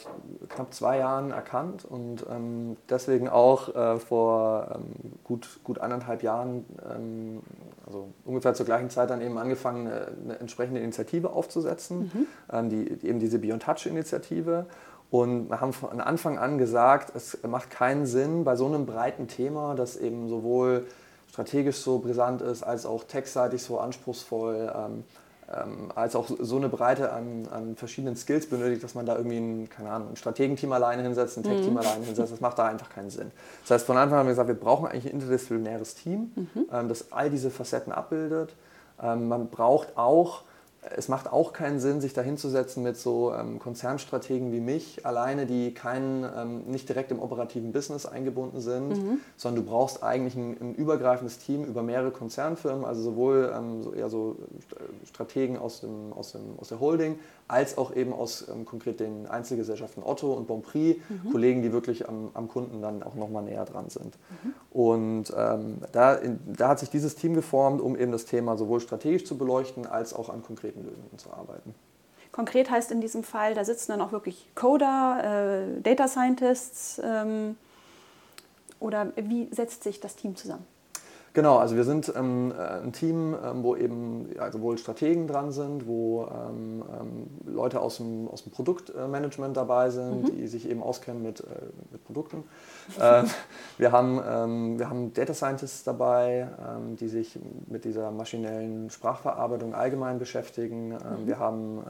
[0.51, 6.67] knapp zwei Jahren erkannt und ähm, deswegen auch äh, vor ähm, gut, gut eineinhalb Jahren,
[6.95, 7.41] ähm,
[7.87, 12.27] also ungefähr zur gleichen Zeit dann eben angefangen, eine, eine entsprechende Initiative aufzusetzen, mhm.
[12.53, 14.67] Ähm, die, eben diese Beyond Touch Initiative.
[15.11, 19.27] Und wir haben von Anfang an gesagt, es macht keinen Sinn bei so einem breiten
[19.27, 20.85] Thema, das eben sowohl
[21.31, 24.71] strategisch so brisant ist, als auch textseitig so anspruchsvoll
[25.53, 29.39] ähm, als auch so eine Breite an, an, verschiedenen Skills benötigt, dass man da irgendwie
[29.39, 31.79] ein, keine Ahnung, ein Strategenteam alleine hinsetzt, ein Tech-Team mhm.
[31.79, 32.33] alleine hinsetzt.
[32.33, 33.31] Das macht da einfach keinen Sinn.
[33.63, 36.67] Das heißt, von Anfang an haben wir gesagt, wir brauchen eigentlich ein interdisziplinäres Team, mhm.
[36.71, 38.55] ähm, das all diese Facetten abbildet.
[39.03, 40.43] Ähm, man braucht auch
[40.97, 45.45] es macht auch keinen Sinn, sich da hinzusetzen mit so ähm, Konzernstrategen wie mich, alleine,
[45.45, 49.21] die kein, ähm, nicht direkt im operativen Business eingebunden sind, mhm.
[49.37, 53.93] sondern du brauchst eigentlich ein, ein, übergreifendes Team über mehrere Konzernfirmen, also sowohl ähm, so
[53.93, 54.37] eher so
[55.05, 59.27] Strategen aus, dem, aus, dem, aus der Holding, als auch eben aus ähm, konkret den
[59.27, 61.31] Einzelgesellschaften Otto und Bonprix, mhm.
[61.33, 64.17] Kollegen, die wirklich am, am, Kunden dann auch nochmal näher dran sind.
[64.45, 64.55] Mhm.
[64.71, 68.81] Und ähm, da, in, da hat sich dieses Team geformt, um eben das Thema sowohl
[68.81, 71.75] strategisch zu beleuchten, als auch an konkreten Lösungen zu arbeiten.
[72.33, 77.57] Konkret heißt in diesem Fall, da sitzen dann auch wirklich Coder, äh, Data Scientists ähm,
[78.81, 80.67] oder wie setzt sich das Team zusammen?
[81.39, 85.53] Genau, also wir sind ähm, äh, ein Team, ähm, wo eben ja, sowohl Strategen dran
[85.53, 90.37] sind, wo ähm, ähm Leute aus dem, aus dem Produktmanagement dabei sind, mhm.
[90.37, 91.45] die sich eben auskennen mit, äh,
[91.93, 92.43] mit Produkten.
[92.99, 93.23] äh,
[93.79, 99.77] wir, haben, ähm, wir haben Data Scientists dabei, ähm, die sich mit dieser maschinellen Sprachverarbeitung
[99.77, 100.89] allgemein beschäftigen.
[100.89, 101.27] Mhm.
[101.27, 101.85] Wir haben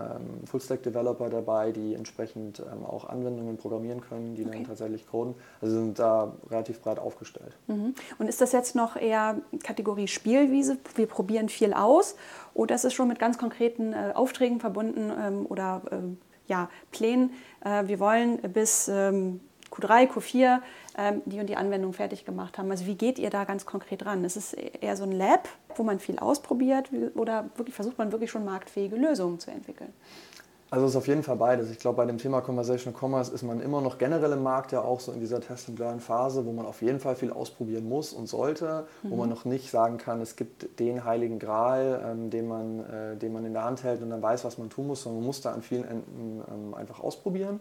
[0.45, 4.59] Full-Stack Developer dabei, die entsprechend auch Anwendungen programmieren können, die okay.
[4.59, 5.35] dann tatsächlich coden.
[5.63, 7.57] Also sind da relativ breit aufgestellt.
[7.67, 7.95] Mhm.
[8.19, 12.17] Und ist das jetzt noch eher Kategorie Spielwiese, wir probieren viel aus,
[12.55, 15.97] oder ist es schon mit ganz konkreten äh, Aufträgen verbunden ähm, oder äh,
[16.47, 17.31] ja, Plänen?
[17.65, 20.61] Äh, wir wollen bis ähm, Q3, Q4
[20.97, 22.71] ähm, die und die Anwendung fertig gemacht haben.
[22.71, 24.25] Also wie geht ihr da ganz konkret ran?
[24.25, 28.31] Ist es eher so ein Lab, wo man viel ausprobiert oder wirklich versucht man wirklich
[28.31, 29.93] schon marktfähige Lösungen zu entwickeln?
[30.71, 31.71] Also es ist auf jeden Fall beides.
[31.71, 34.83] Ich glaube, bei dem Thema Conversational Commerce ist man immer noch generell im Markt ja
[34.83, 38.85] auch so in dieser Test-and-Learn-Phase, wo man auf jeden Fall viel ausprobieren muss und sollte,
[39.03, 39.11] mhm.
[39.11, 43.17] wo man noch nicht sagen kann, es gibt den heiligen Gral, ähm, den, man, äh,
[43.17, 45.27] den man in der Hand hält und dann weiß, was man tun muss, sondern man
[45.27, 47.61] muss da an vielen Enden ähm, einfach ausprobieren.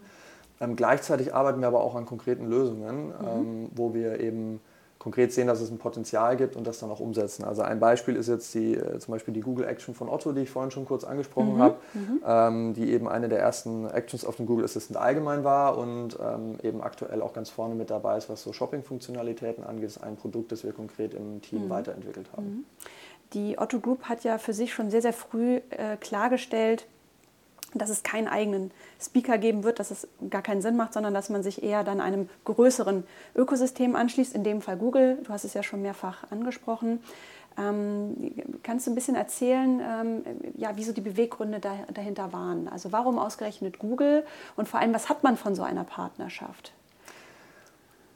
[0.59, 3.13] Ähm, gleichzeitig arbeiten wir aber auch an konkreten Lösungen, mhm.
[3.25, 4.59] Ähm, wo wir eben
[4.99, 7.43] konkret sehen, dass es ein Potenzial gibt und das dann auch umsetzen.
[7.43, 10.41] Also ein Beispiel ist jetzt die, äh, zum Beispiel die Google Action von Otto, die
[10.41, 12.21] ich vorhin schon kurz angesprochen mhm, habe, mhm.
[12.25, 16.57] ähm, die eben eine der ersten Actions auf dem Google Assistant allgemein war und ähm,
[16.63, 19.87] eben aktuell auch ganz vorne mit dabei ist, was so Shopping-Funktionalitäten angeht.
[19.87, 21.69] Ist ein Produkt, das wir konkret im Team mhm.
[21.69, 22.45] weiterentwickelt haben.
[22.45, 22.65] Mhm.
[23.33, 26.87] Die Otto Group hat ja für sich schon sehr, sehr früh äh, klargestellt,
[27.77, 31.29] dass es keinen eigenen Speaker geben wird, dass es gar keinen Sinn macht, sondern dass
[31.29, 33.03] man sich eher dann einem größeren
[33.35, 35.19] Ökosystem anschließt, in dem Fall Google.
[35.23, 36.99] Du hast es ja schon mehrfach angesprochen.
[37.57, 40.23] Ähm, kannst du ein bisschen erzählen, ähm,
[40.57, 42.67] ja, wieso die Beweggründe da, dahinter waren?
[42.67, 46.73] Also warum ausgerechnet Google und vor allem, was hat man von so einer Partnerschaft?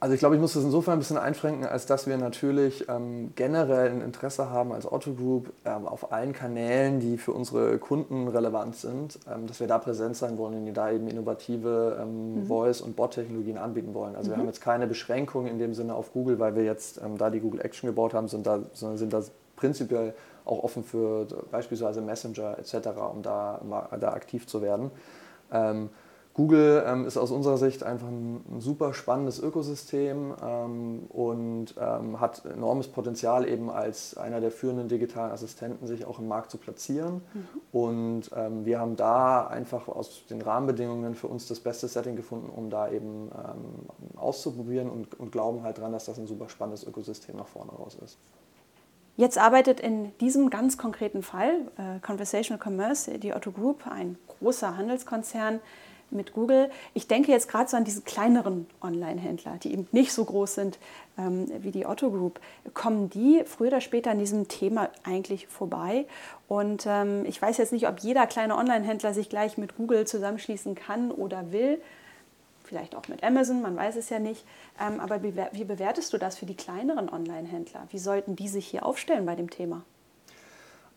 [0.02, 3.30] Also ich glaube, ich muss das insofern ein bisschen einschränken, als dass wir natürlich ähm,
[3.36, 8.26] generell ein Interesse haben als Otto Group ähm, auf allen Kanälen, die für unsere Kunden
[8.26, 12.34] relevant sind, ähm, dass wir da präsent sein wollen und die da eben innovative ähm,
[12.34, 12.46] mhm.
[12.46, 14.16] Voice- und Bot-Technologien anbieten wollen.
[14.16, 14.34] Also mhm.
[14.34, 17.30] wir haben jetzt keine Beschränkung in dem Sinne auf Google, weil wir jetzt ähm, da
[17.30, 19.22] die Google Action gebaut haben, sind da, sondern sind da
[19.54, 23.60] prinzipiell auch offen für beispielsweise Messenger etc., um da,
[24.00, 24.90] da aktiv zu werden.
[26.34, 32.20] Google ähm, ist aus unserer Sicht einfach ein, ein super spannendes Ökosystem ähm, und ähm,
[32.20, 36.56] hat enormes Potenzial, eben als einer der führenden digitalen Assistenten sich auch im Markt zu
[36.56, 37.20] platzieren.
[37.34, 37.48] Mhm.
[37.72, 42.48] Und ähm, wir haben da einfach aus den Rahmenbedingungen für uns das beste Setting gefunden,
[42.48, 46.84] um da eben ähm, auszuprobieren und, und glauben halt dran, dass das ein super spannendes
[46.84, 48.16] Ökosystem nach vorne raus ist.
[49.16, 54.78] Jetzt arbeitet in diesem ganz konkreten Fall äh, Conversational Commerce, die Otto Group, ein großer
[54.78, 55.60] Handelskonzern,
[56.12, 56.70] mit Google.
[56.94, 60.78] Ich denke jetzt gerade so an diese kleineren Online-Händler, die eben nicht so groß sind
[61.18, 62.40] ähm, wie die Otto Group.
[62.74, 66.06] Kommen die früher oder später an diesem Thema eigentlich vorbei?
[66.48, 70.74] Und ähm, ich weiß jetzt nicht, ob jeder kleine Online-Händler sich gleich mit Google zusammenschließen
[70.74, 71.80] kann oder will.
[72.64, 74.44] vielleicht auch mit Amazon, man weiß es ja nicht.
[74.80, 77.86] Ähm, aber wie, bewertest du das für die kleineren Online-Händler?
[77.90, 79.82] Wie sollten die sich hier aufstellen bei dem Thema?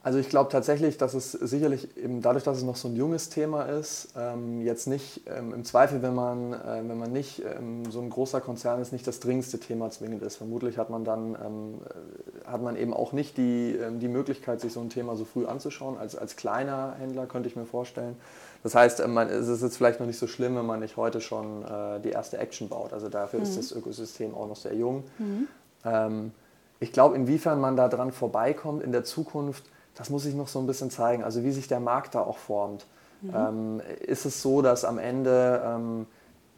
[0.05, 3.29] Also ich glaube tatsächlich, dass es sicherlich eben dadurch, dass es noch so ein junges
[3.29, 7.89] Thema ist, ähm, jetzt nicht ähm, im Zweifel, wenn man, äh, wenn man nicht ähm,
[7.89, 10.35] so ein großer Konzern ist, nicht das dringendste Thema zwingend ist.
[10.35, 14.61] Vermutlich hat man dann ähm, äh, hat man eben auch nicht die, ähm, die Möglichkeit,
[14.61, 15.97] sich so ein Thema so früh anzuschauen.
[15.97, 18.15] Als, als kleiner Händler könnte ich mir vorstellen.
[18.61, 20.97] Das heißt, äh, man, es ist jetzt vielleicht noch nicht so schlimm, wenn man nicht
[20.97, 22.93] heute schon äh, die erste Action baut.
[22.93, 23.45] Also dafür mhm.
[23.45, 25.03] ist das Ökosystem auch noch sehr jung.
[25.17, 25.47] Mhm.
[25.83, 26.31] Ähm,
[26.79, 29.63] ich glaube, inwiefern man da dran vorbeikommt in der Zukunft,
[29.95, 32.37] das muss ich noch so ein bisschen zeigen, also wie sich der Markt da auch
[32.37, 32.85] formt.
[33.21, 33.33] Mhm.
[33.33, 36.05] Ähm, ist es so, dass am Ende ähm,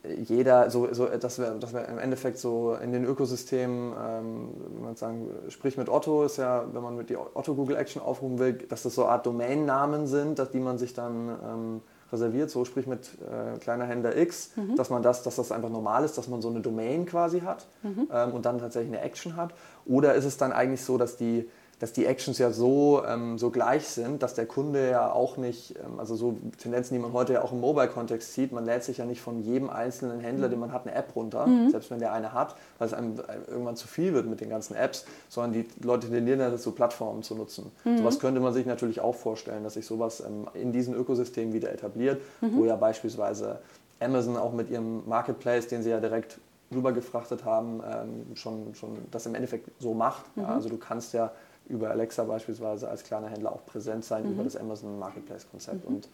[0.03, 4.83] jeder, so, so, dass, wir, dass wir im Endeffekt so in den Ökosystemen, ähm, wenn
[4.83, 8.39] man sagen, sprich mit Otto, ist ja, wenn man mit die Otto Google Action aufrufen
[8.39, 12.49] will, dass das so eine Art Domainnamen sind, dass die man sich dann ähm, reserviert,
[12.49, 14.75] so sprich mit äh, kleiner Händler X, mhm.
[14.75, 17.67] dass man das, dass das einfach normal ist, dass man so eine Domain quasi hat
[17.83, 18.07] mhm.
[18.11, 19.53] ähm, und dann tatsächlich eine Action hat.
[19.85, 23.51] Oder ist es dann eigentlich so, dass die dass die Actions ja so, ähm, so
[23.51, 27.33] gleich sind, dass der Kunde ja auch nicht, ähm, also so Tendenzen, die man heute
[27.33, 30.59] ja auch im Mobile-Kontext sieht, man lädt sich ja nicht von jedem einzelnen Händler, den
[30.59, 31.69] man hat, eine App runter, mhm.
[31.69, 33.15] selbst wenn der eine hat, weil es einem
[33.47, 37.21] irgendwann zu viel wird mit den ganzen Apps, sondern die Leute tendieren ja so Plattformen
[37.21, 37.71] zu nutzen.
[37.83, 37.99] Mhm.
[37.99, 41.71] Sowas könnte man sich natürlich auch vorstellen, dass sich sowas ähm, in diesen Ökosystemen wieder
[41.71, 42.57] etabliert, mhm.
[42.57, 43.59] wo ja beispielsweise
[43.99, 46.39] Amazon auch mit ihrem Marketplace, den sie ja direkt
[46.73, 50.25] rübergefrachtet haben, ähm, schon, schon das im Endeffekt so macht.
[50.35, 50.49] Ja, mhm.
[50.49, 51.31] also du kannst ja
[51.69, 54.31] über Alexa beispielsweise als kleiner Händler auch präsent sein mhm.
[54.33, 55.87] über das Amazon Marketplace-Konzept.
[55.87, 55.95] Mhm.
[55.95, 56.09] Und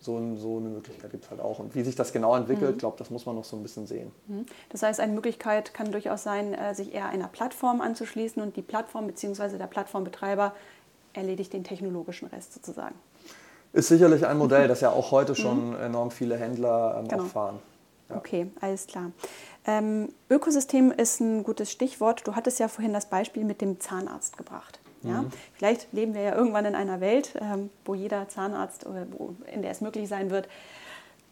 [0.00, 1.58] so, so, eine Möglichkeit gibt es halt auch.
[1.58, 2.78] Und wie sich das genau entwickelt, mhm.
[2.78, 4.12] glaube das muss man noch so ein bisschen sehen.
[4.26, 4.46] Mhm.
[4.68, 8.62] Das heißt, eine Möglichkeit kann durchaus sein, äh, sich eher einer Plattform anzuschließen und die
[8.62, 9.58] Plattform bzw.
[9.58, 10.54] der Plattformbetreiber
[11.14, 12.94] erledigt den technologischen Rest sozusagen.
[13.72, 15.80] Ist sicherlich ein Modell, das ja auch heute schon mhm.
[15.80, 17.24] enorm viele Händler ähm, genau.
[17.24, 17.58] fahren.
[18.08, 18.16] Ja.
[18.16, 19.10] Okay, alles klar.
[19.66, 22.26] Ähm, Ökosystem ist ein gutes Stichwort.
[22.26, 24.80] Du hattest ja vorhin das Beispiel mit dem Zahnarzt gebracht.
[25.02, 25.22] Ja?
[25.22, 25.30] Mhm.
[25.54, 29.70] Vielleicht leben wir ja irgendwann in einer Welt, ähm, wo jeder Zahnarzt, wo, in der
[29.70, 30.48] es möglich sein wird,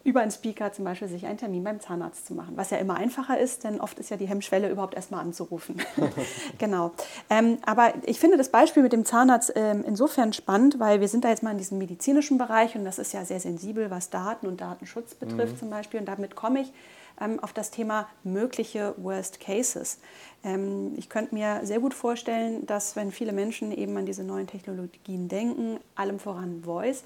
[0.07, 2.53] über einen Speaker zum Beispiel sich einen Termin beim Zahnarzt zu machen.
[2.57, 5.83] Was ja immer einfacher ist, denn oft ist ja die Hemmschwelle überhaupt erstmal anzurufen.
[6.59, 6.93] genau.
[7.29, 11.25] Ähm, aber ich finde das Beispiel mit dem Zahnarzt ähm, insofern spannend, weil wir sind
[11.25, 14.47] da jetzt mal in diesem medizinischen Bereich und das ist ja sehr sensibel, was Daten
[14.47, 15.59] und Datenschutz betrifft mhm.
[15.59, 15.99] zum Beispiel.
[15.99, 16.73] Und damit komme ich
[17.21, 19.99] ähm, auf das Thema mögliche Worst Cases.
[20.45, 24.47] Ähm, ich könnte mir sehr gut vorstellen, dass wenn viele Menschen eben an diese neuen
[24.47, 27.05] Technologien denken, allem voran Voice,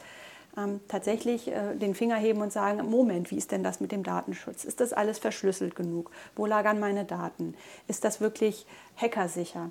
[0.56, 4.02] ähm, tatsächlich äh, den Finger heben und sagen, Moment, wie ist denn das mit dem
[4.02, 4.64] Datenschutz?
[4.64, 6.10] Ist das alles verschlüsselt genug?
[6.34, 7.54] Wo lagern meine Daten?
[7.86, 9.70] Ist das wirklich hackersicher?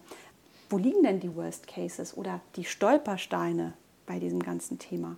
[0.69, 3.73] Wo liegen denn die Worst Cases oder die Stolpersteine
[4.05, 5.17] bei diesem ganzen Thema?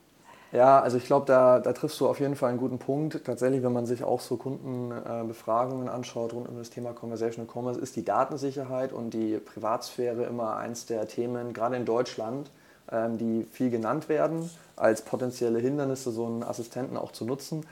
[0.51, 3.23] Ja, also ich glaube, da, da triffst du auf jeden Fall einen guten Punkt.
[3.23, 7.79] Tatsächlich, wenn man sich auch so Kundenbefragungen äh, anschaut rund um das Thema Conversational Commerce,
[7.79, 12.51] ist die Datensicherheit und die Privatsphäre immer eins der Themen, gerade in Deutschland,
[12.91, 17.65] ähm, die viel genannt werden, als potenzielle Hindernisse, so einen Assistenten auch zu nutzen.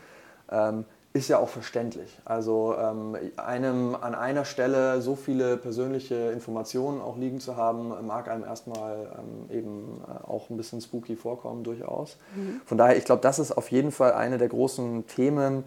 [1.11, 2.19] Ist ja auch verständlich.
[2.23, 8.29] Also ähm, einem an einer Stelle so viele persönliche Informationen auch liegen zu haben, mag
[8.29, 12.17] einem erstmal ähm, eben äh, auch ein bisschen spooky vorkommen, durchaus.
[12.35, 12.61] Mhm.
[12.63, 15.63] Von daher, ich glaube, das ist auf jeden Fall eine der großen Themen,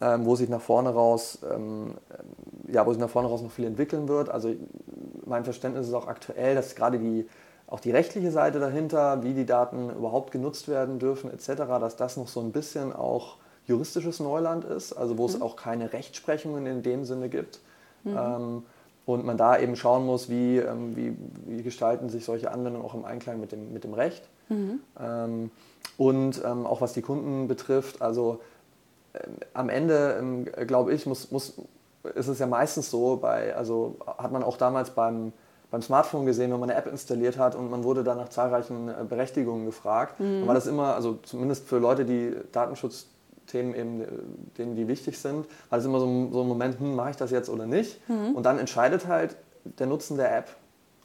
[0.00, 1.96] ähm, wo sich nach vorne raus, ähm,
[2.66, 4.30] ja, wo sich nach vorne raus noch viel entwickeln wird.
[4.30, 4.54] Also
[5.26, 7.28] mein Verständnis ist auch aktuell, dass gerade die
[7.66, 12.16] auch die rechtliche Seite dahinter, wie die Daten überhaupt genutzt werden dürfen, etc., dass das
[12.16, 15.34] noch so ein bisschen auch juristisches Neuland ist, also wo mhm.
[15.34, 17.60] es auch keine Rechtsprechungen in dem Sinne gibt.
[18.04, 18.16] Mhm.
[18.16, 18.62] Ähm,
[19.06, 22.94] und man da eben schauen muss, wie, ähm, wie, wie, gestalten sich solche Anwendungen auch
[22.94, 24.28] im Einklang mit dem, mit dem Recht.
[24.48, 24.80] Mhm.
[25.00, 25.50] Ähm,
[25.96, 28.40] und ähm, auch was die Kunden betrifft, also
[29.12, 29.20] äh,
[29.54, 31.54] am Ende, ähm, glaube ich, muss, muss,
[32.14, 35.32] ist es ja meistens so, bei, also hat man auch damals beim,
[35.70, 38.88] beim Smartphone gesehen, wenn man eine App installiert hat und man wurde dann nach zahlreichen
[38.88, 40.18] äh, Berechtigungen gefragt.
[40.18, 40.40] Mhm.
[40.40, 43.06] Dann war das immer, also zumindest für Leute, die Datenschutz
[43.46, 44.04] Themen eben,
[44.58, 47.16] denen die wichtig sind, war es immer so ein, so ein Moment, hm, mache ich
[47.16, 48.00] das jetzt oder nicht?
[48.08, 48.34] Mhm.
[48.34, 50.56] Und dann entscheidet halt der Nutzen der App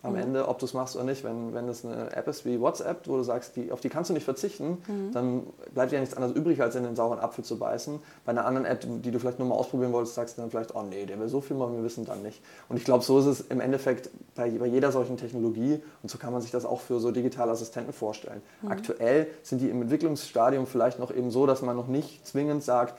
[0.03, 0.19] am mhm.
[0.19, 1.23] Ende, ob du es machst oder nicht.
[1.23, 4.09] Wenn, wenn es eine App ist wie WhatsApp, wo du sagst, die, auf die kannst
[4.09, 5.11] du nicht verzichten, mhm.
[5.13, 7.99] dann bleibt ja nichts anderes übrig, als in den sauren Apfel zu beißen.
[8.25, 10.75] Bei einer anderen App, die du vielleicht nur mal ausprobieren wolltest, sagst du dann vielleicht,
[10.75, 12.41] oh nee, der will so viel machen, wir wissen dann nicht.
[12.69, 16.17] Und ich glaube, so ist es im Endeffekt bei, bei jeder solchen Technologie und so
[16.17, 18.41] kann man sich das auch für so digitale Assistenten vorstellen.
[18.61, 18.71] Mhm.
[18.71, 22.95] Aktuell sind die im Entwicklungsstadium vielleicht noch eben so, dass man noch nicht zwingend sagt,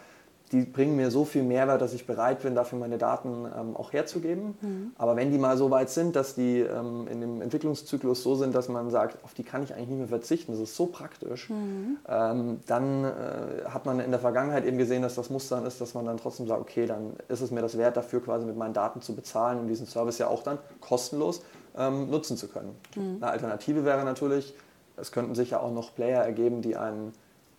[0.53, 3.93] die bringen mir so viel Mehrwert, dass ich bereit bin, dafür meine Daten ähm, auch
[3.93, 4.55] herzugeben.
[4.61, 4.93] Mhm.
[4.99, 8.55] Aber wenn die mal so weit sind, dass die ähm, in dem Entwicklungszyklus so sind,
[8.55, 11.49] dass man sagt, auf die kann ich eigentlich nicht mehr verzichten, das ist so praktisch,
[11.49, 11.97] mhm.
[12.07, 15.81] ähm, dann äh, hat man in der Vergangenheit eben gesehen, dass das Muster dann ist,
[15.81, 18.57] dass man dann trotzdem sagt, okay, dann ist es mir das wert, dafür quasi mit
[18.57, 21.43] meinen Daten zu bezahlen und diesen Service ja auch dann kostenlos
[21.79, 22.77] ähm, nutzen zu können.
[22.95, 23.17] Mhm.
[23.23, 24.55] Eine Alternative wäre natürlich,
[24.99, 27.15] es könnten sich ja auch noch Player ergeben, die einen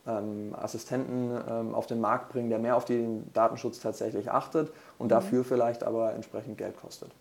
[0.07, 5.07] ähm, Assistenten ähm, auf den Markt bringen, der mehr auf den Datenschutz tatsächlich achtet und
[5.07, 5.11] mhm.
[5.11, 7.11] dafür vielleicht aber entsprechend Geld kostet.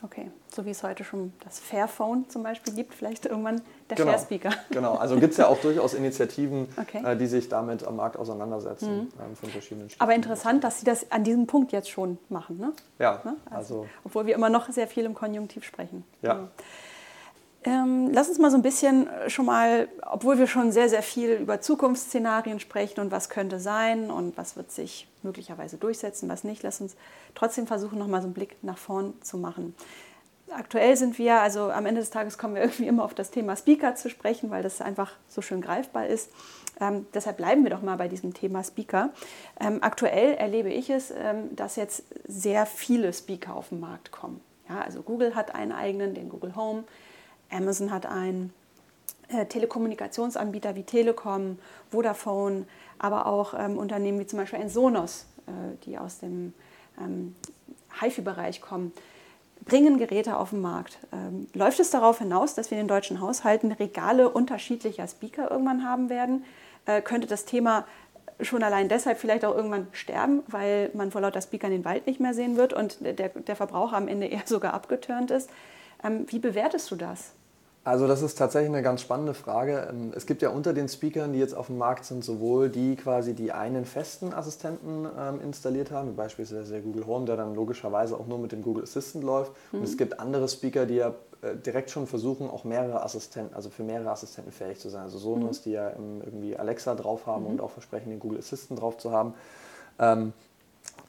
[0.00, 4.10] Okay, so wie es heute schon das Fairphone zum Beispiel gibt, vielleicht irgendwann der genau.
[4.10, 4.50] Fairspeaker.
[4.70, 7.02] Genau, also gibt es ja auch durchaus Initiativen, okay.
[7.04, 9.08] äh, die sich damit am Markt auseinandersetzen mhm.
[9.20, 9.88] ähm, von verschiedenen.
[9.98, 12.72] Aber interessant, dass Sie das an diesem Punkt jetzt schon machen, ne?
[13.00, 13.34] Ja, ne?
[13.50, 16.04] Also, also, Obwohl wir immer noch sehr viel im Konjunktiv sprechen.
[16.22, 16.34] Ja.
[16.34, 16.48] ja.
[17.68, 21.32] Ähm, lass uns mal so ein bisschen schon mal, obwohl wir schon sehr, sehr viel
[21.32, 26.62] über Zukunftsszenarien sprechen und was könnte sein und was wird sich möglicherweise durchsetzen, was nicht,
[26.62, 26.96] lass uns
[27.34, 29.74] trotzdem versuchen, noch mal so einen Blick nach vorn zu machen.
[30.50, 33.54] Aktuell sind wir, also am Ende des Tages kommen wir irgendwie immer auf das Thema
[33.54, 36.30] Speaker zu sprechen, weil das einfach so schön greifbar ist.
[36.80, 39.10] Ähm, deshalb bleiben wir doch mal bei diesem Thema Speaker.
[39.60, 44.40] Ähm, aktuell erlebe ich es, ähm, dass jetzt sehr viele Speaker auf den Markt kommen.
[44.70, 46.84] Ja, also Google hat einen eigenen, den Google Home.
[47.50, 48.52] Amazon hat einen,
[49.28, 51.58] äh, Telekommunikationsanbieter wie Telekom,
[51.90, 52.64] Vodafone,
[52.98, 55.50] aber auch ähm, Unternehmen wie zum Beispiel ein Sonos, äh,
[55.84, 56.54] die aus dem
[56.98, 57.36] ähm,
[58.00, 58.92] HiFi-Bereich kommen,
[59.64, 60.98] bringen Geräte auf den Markt.
[61.12, 65.84] Ähm, läuft es darauf hinaus, dass wir in den deutschen Haushalten Regale unterschiedlicher Speaker irgendwann
[65.84, 66.44] haben werden?
[66.86, 67.84] Äh, könnte das Thema
[68.40, 72.20] schon allein deshalb vielleicht auch irgendwann sterben, weil man vor lauter Speakern den Wald nicht
[72.20, 75.50] mehr sehen wird und der, der Verbraucher am Ende eher sogar abgeturnt ist?
[76.02, 77.32] Ähm, wie bewertest du das?
[77.84, 79.88] Also das ist tatsächlich eine ganz spannende Frage.
[79.90, 82.96] Ähm, es gibt ja unter den Speakern, die jetzt auf dem Markt sind, sowohl die
[82.96, 87.54] quasi die einen festen Assistenten ähm, installiert haben, wie beispielsweise der Google Home, der dann
[87.54, 89.52] logischerweise auch nur mit dem Google Assistant läuft.
[89.72, 89.78] Mhm.
[89.78, 93.70] Und es gibt andere Speaker, die ja äh, direkt schon versuchen, auch mehrere Assistenten, also
[93.70, 95.02] für mehrere Assistenten fähig zu sein.
[95.02, 95.62] Also Sonos, mhm.
[95.64, 97.50] die ja irgendwie Alexa drauf haben mhm.
[97.50, 99.34] und auch versprechen, den Google Assistant drauf zu haben.
[99.98, 100.32] Ähm,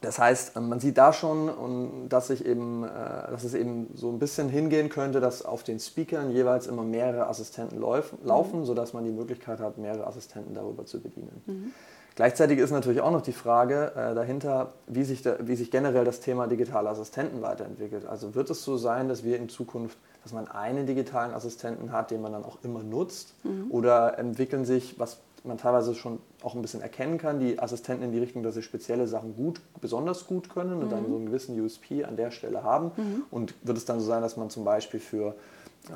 [0.00, 2.88] das heißt, ähm, man sieht da schon, dass, sich eben, äh,
[3.30, 7.26] dass es eben so ein bisschen hingehen könnte, dass auf den Speakern jeweils immer mehrere
[7.26, 8.64] Assistenten laufen, mhm.
[8.64, 11.42] sodass man die Möglichkeit hat, mehrere Assistenten darüber zu bedienen.
[11.46, 11.72] Mhm.
[12.16, 16.04] Gleichzeitig ist natürlich auch noch die Frage äh, dahinter, wie sich, da, wie sich generell
[16.04, 18.04] das Thema digitale Assistenten weiterentwickelt.
[18.04, 22.10] Also wird es so sein, dass wir in Zukunft, dass man einen digitalen Assistenten hat,
[22.10, 23.34] den man dann auch immer nutzt?
[23.44, 23.70] Mhm.
[23.70, 28.12] Oder entwickeln sich, was man teilweise schon auch ein bisschen erkennen kann, die Assistenten in
[28.12, 30.90] die Richtung, dass sie spezielle Sachen gut, besonders gut können und mhm.
[30.90, 32.92] dann so einen gewissen USP an der Stelle haben.
[32.96, 33.22] Mhm.
[33.30, 35.34] Und wird es dann so sein, dass man zum Beispiel für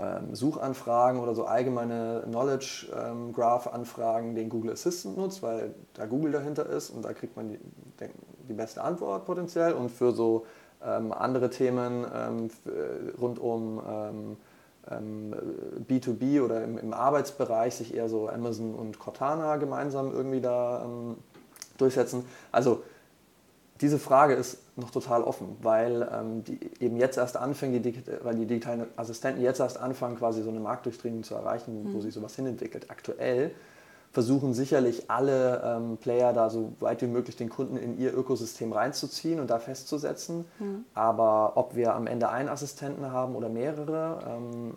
[0.01, 6.07] ähm, Suchanfragen oder so allgemeine Knowledge ähm, Graph Anfragen den Google Assistant nutzt, weil da
[6.07, 7.59] Google dahinter ist und da kriegt man die,
[8.49, 9.75] die beste Antwort potenziell.
[9.75, 10.47] Und für so
[10.83, 12.51] ähm, andere Themen ähm,
[13.21, 14.37] rund um ähm,
[14.91, 20.85] B2B ähm, oder im, im, Arbeitsbereich sich eher so Amazon und Cortana gemeinsam irgendwie da
[20.85, 21.17] ähm,
[21.79, 22.25] durchsetzen.
[22.53, 22.83] Also
[23.81, 28.35] diese Frage ist noch total offen, weil ähm, die eben jetzt erst anfangen, die, weil
[28.35, 31.95] die digitalen Assistenten jetzt erst anfangen, quasi so eine Marktdurchdringung zu erreichen, mhm.
[31.95, 32.91] wo sich sowas hinentwickelt.
[32.91, 33.53] Aktuell
[34.15, 38.73] versuchen sicherlich alle ähm, Player da so weit wie möglich den Kunden in ihr Ökosystem
[38.73, 40.45] reinzuziehen und da festzusetzen.
[40.61, 40.85] Mhm.
[40.95, 44.75] Aber ob wir am Ende einen Assistenten haben oder mehrere, ähm,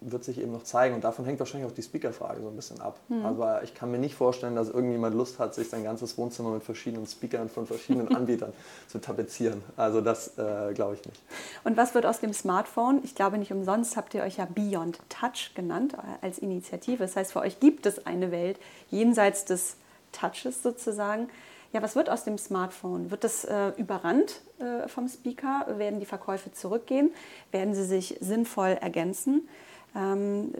[0.00, 0.94] wird sich eben noch zeigen.
[0.94, 2.98] Und davon hängt wahrscheinlich auch die Speaker-Frage so ein bisschen ab.
[3.08, 3.24] Mhm.
[3.24, 6.62] Aber ich kann mir nicht vorstellen, dass irgendjemand Lust hat, sich sein ganzes Wohnzimmer mit
[6.62, 8.52] verschiedenen Speakern von verschiedenen Anbietern
[8.88, 9.62] zu tapezieren.
[9.76, 11.20] Also das äh, glaube ich nicht.
[11.64, 13.00] Und was wird aus dem Smartphone?
[13.04, 16.98] Ich glaube nicht umsonst habt ihr euch ja Beyond Touch genannt äh, als Initiative.
[16.98, 18.58] Das heißt, für euch gibt es eine Welt
[18.90, 19.76] jenseits des
[20.12, 21.28] Touches sozusagen.
[21.72, 23.12] Ja, was wird aus dem Smartphone?
[23.12, 25.66] Wird es äh, überrannt äh, vom Speaker?
[25.76, 27.12] Werden die Verkäufe zurückgehen?
[27.52, 29.48] Werden sie sich sinnvoll ergänzen?
[29.96, 30.52] Ähm,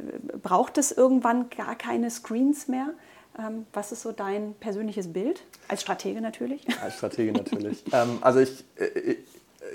[0.43, 2.91] braucht es irgendwann gar keine Screens mehr?
[3.39, 5.43] Ähm, was ist so dein persönliches Bild?
[5.69, 6.67] Als Stratege natürlich.
[6.83, 7.85] Als Stratege natürlich.
[7.93, 9.17] ähm, also ich, ich, äh,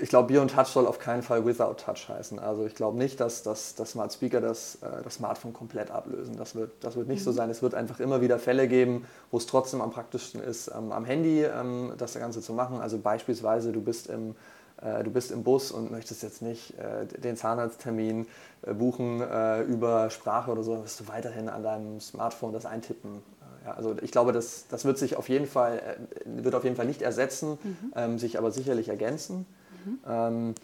[0.00, 2.38] ich glaube, Beyond Touch soll auf keinen Fall Without Touch heißen.
[2.38, 6.36] Also ich glaube nicht, dass, dass, dass Smart Speaker das, äh, das Smartphone komplett ablösen.
[6.36, 7.24] Das wird, das wird nicht mhm.
[7.24, 7.50] so sein.
[7.50, 11.04] Es wird einfach immer wieder Fälle geben, wo es trotzdem am praktischsten ist, ähm, am
[11.04, 12.80] Handy ähm, das Ganze zu machen.
[12.80, 14.34] Also beispielsweise, du bist im
[14.82, 18.26] du bist im Bus und möchtest jetzt nicht äh, den Zahnarzttermin
[18.62, 19.22] äh, buchen
[19.68, 23.22] über Sprache oder so, dann wirst du weiterhin an deinem Smartphone das eintippen.
[23.64, 26.86] Ja, also ich glaube, das, das wird sich auf jeden Fall, wird auf jeden Fall
[26.86, 27.92] nicht ersetzen, mhm.
[27.96, 29.44] ähm, sich aber sicherlich ergänzen.
[29.84, 29.98] Mhm.
[30.06, 30.54] Ähm,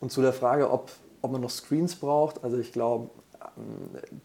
[0.00, 0.90] und zu der Frage, ob,
[1.22, 3.10] ob man noch Screens braucht, also ich glaube,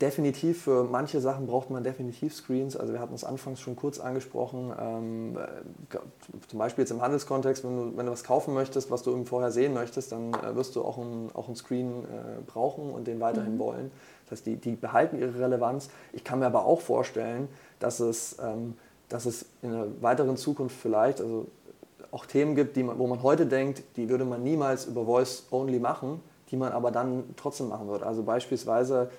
[0.02, 2.76] definitiv für manche Sachen braucht man definitiv Screens.
[2.76, 4.74] Also wir hatten es anfangs schon kurz angesprochen.
[4.80, 5.98] Ähm, äh,
[6.48, 9.30] zum Beispiel jetzt im Handelskontext, wenn du, wenn du was kaufen möchtest, was du irgendwie
[9.30, 13.08] vorher sehen möchtest, dann äh, wirst du auch ein, auch ein Screen äh, brauchen und
[13.08, 13.60] den weiterhin mhm.
[13.60, 13.92] wollen.
[14.26, 15.90] Das heißt, die, die behalten ihre Relevanz.
[16.12, 17.48] Ich kann mir aber auch vorstellen,
[17.80, 18.76] dass es, ähm,
[19.10, 21.48] dass es in einer weiteren Zukunft vielleicht, also
[22.12, 25.80] auch Themen gibt, die man, wo man heute denkt, die würde man niemals über Voice-Only
[25.80, 26.22] machen,
[26.54, 28.04] die man aber dann trotzdem machen wird.
[28.04, 29.10] Also beispielsweise,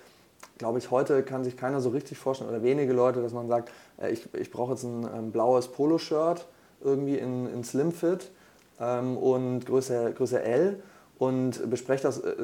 [0.56, 3.72] glaube ich, heute kann sich keiner so richtig vorstellen oder wenige Leute, dass man sagt,
[4.00, 6.46] äh, ich, ich brauche jetzt ein ähm, blaues Poloshirt
[6.80, 8.30] irgendwie in, in Slim Fit
[8.78, 10.80] ähm, und Größe, Größe L
[11.18, 12.36] und bespreche das, äh,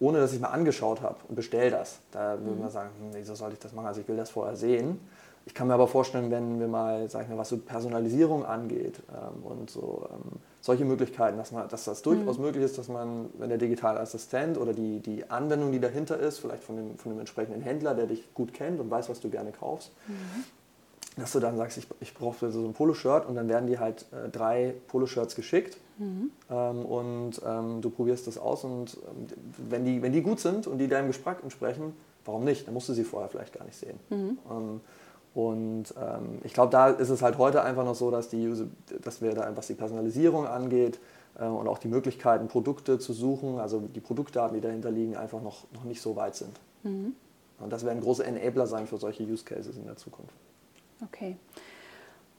[0.00, 2.00] ohne dass ich mal angeschaut habe und bestelle das.
[2.10, 2.70] Da würde man mhm.
[2.70, 3.86] sagen, hm, wieso sollte ich das machen?
[3.86, 5.00] Also ich will das vorher sehen.
[5.46, 9.00] Ich kann mir aber vorstellen, wenn wir mal, sag ich mal, was so Personalisierung angeht
[9.10, 12.46] ähm, und so ähm, solche Möglichkeiten, dass, man, dass das durchaus mhm.
[12.46, 16.40] möglich ist, dass man, wenn der digitale Assistent oder die, die Anwendung, die dahinter ist,
[16.40, 19.30] vielleicht von dem, von dem entsprechenden Händler, der dich gut kennt und weiß, was du
[19.30, 20.42] gerne kaufst, mhm.
[21.20, 24.04] dass du dann sagst, ich, ich brauche so ein Poloshirt und dann werden die halt
[24.10, 26.32] äh, drei Poloshirts geschickt mhm.
[26.50, 29.28] ähm, und ähm, du probierst das aus und ähm,
[29.70, 31.92] wenn, die, wenn die gut sind und die deinem Geschmack entsprechen,
[32.24, 32.66] warum nicht?
[32.66, 34.00] Dann musst du sie vorher vielleicht gar nicht sehen.
[34.10, 34.38] Mhm.
[35.36, 38.50] Und ähm, ich glaube, da ist es halt heute einfach noch so, dass, die,
[39.02, 40.98] dass wir da, was die Personalisierung angeht
[41.38, 45.42] äh, und auch die Möglichkeiten, Produkte zu suchen, also die Produktdaten, die dahinter liegen, einfach
[45.42, 46.58] noch, noch nicht so weit sind.
[46.84, 47.14] Mhm.
[47.60, 50.32] Und das werden große Enabler sein für solche Use Cases in der Zukunft.
[51.04, 51.36] Okay.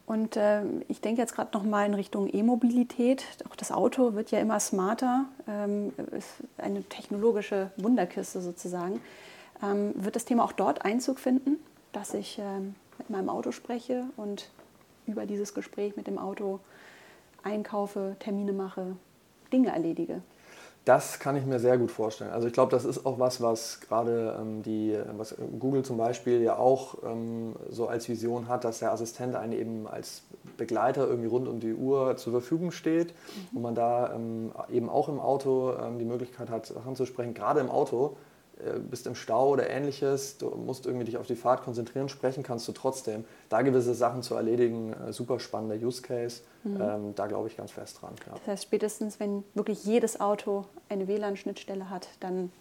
[0.08, 3.24] Und äh, ich denke jetzt gerade noch mal in Richtung E-Mobilität.
[3.48, 9.02] Auch das Auto wird ja immer smarter, ähm, ist eine technologische Wunderkiste sozusagen.
[9.62, 11.58] Ähm, wird das Thema auch dort Einzug finden,
[11.92, 14.50] dass ich ähm, mit meinem Auto spreche und
[15.06, 16.60] über dieses Gespräch mit dem Auto
[17.44, 18.96] einkaufe, Termine mache,
[19.52, 20.22] Dinge erledige.
[20.88, 22.32] Das kann ich mir sehr gut vorstellen.
[22.32, 26.42] Also ich glaube, das ist auch was, was gerade ähm, die, was Google zum Beispiel
[26.42, 30.22] ja auch ähm, so als Vision hat, dass der Assistent einen eben als
[30.56, 33.08] Begleiter irgendwie rund um die Uhr zur Verfügung steht
[33.52, 33.58] mhm.
[33.58, 37.34] und man da ähm, eben auch im Auto ähm, die Möglichkeit hat, Sachen zu sprechen.
[37.34, 38.16] Gerade im Auto
[38.90, 42.68] bist im Stau oder ähnliches, du musst irgendwie dich auf die Fahrt konzentrieren, sprechen kannst
[42.68, 43.24] du trotzdem.
[43.50, 46.82] Da gewisse Sachen zu erledigen, äh, super spannender Use Case, mhm.
[46.82, 48.14] ähm, da glaube ich ganz fest dran.
[48.26, 48.34] Ja.
[48.34, 52.52] Das heißt, spätestens wenn wirklich jedes Auto eine WLAN-Schnittstelle hat, dann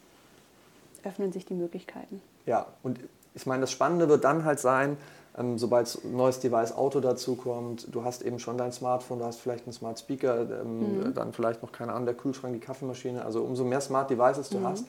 [1.03, 2.21] öffnen sich die Möglichkeiten.
[2.45, 3.01] Ja, und
[3.35, 4.97] ich meine, das Spannende wird dann halt sein,
[5.39, 9.25] ähm, sobald ein neues Device Auto dazu kommt, du hast eben schon dein Smartphone, du
[9.25, 11.15] hast vielleicht einen Smart Speaker, ähm, mhm.
[11.15, 14.59] dann vielleicht noch keine Ahnung, der Kühlschrank, die Kaffeemaschine, also umso mehr Smart Devices du
[14.59, 14.67] mhm.
[14.67, 14.85] hast,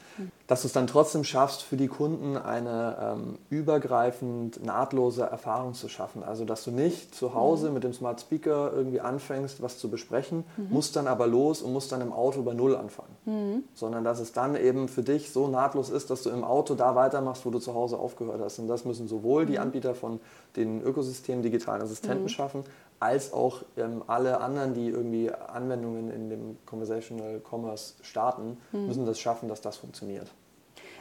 [0.48, 5.90] dass du es dann trotzdem schaffst, für die Kunden eine ähm, übergreifend nahtlose Erfahrung zu
[5.90, 6.24] schaffen.
[6.24, 7.74] Also dass du nicht zu Hause mhm.
[7.74, 10.68] mit dem Smart Speaker irgendwie anfängst, was zu besprechen, mhm.
[10.70, 13.16] musst dann aber los und musst dann im Auto bei Null anfangen.
[13.26, 13.64] Mhm.
[13.74, 16.96] Sondern dass es dann eben für dich so nahtlos ist, dass du im Auto da
[16.96, 18.60] weitermachst, wo du zu Hause aufgehört hast.
[18.60, 19.64] Und das müssen sowohl die mhm.
[19.64, 20.22] Anbieter von
[20.56, 22.30] den Ökosystemen digitalen Assistenten mhm.
[22.30, 22.64] schaffen,
[23.00, 28.88] als auch ähm, alle anderen, die irgendwie Anwendungen in dem Conversational Commerce starten, mhm.
[28.88, 30.28] müssen das schaffen, dass das funktioniert.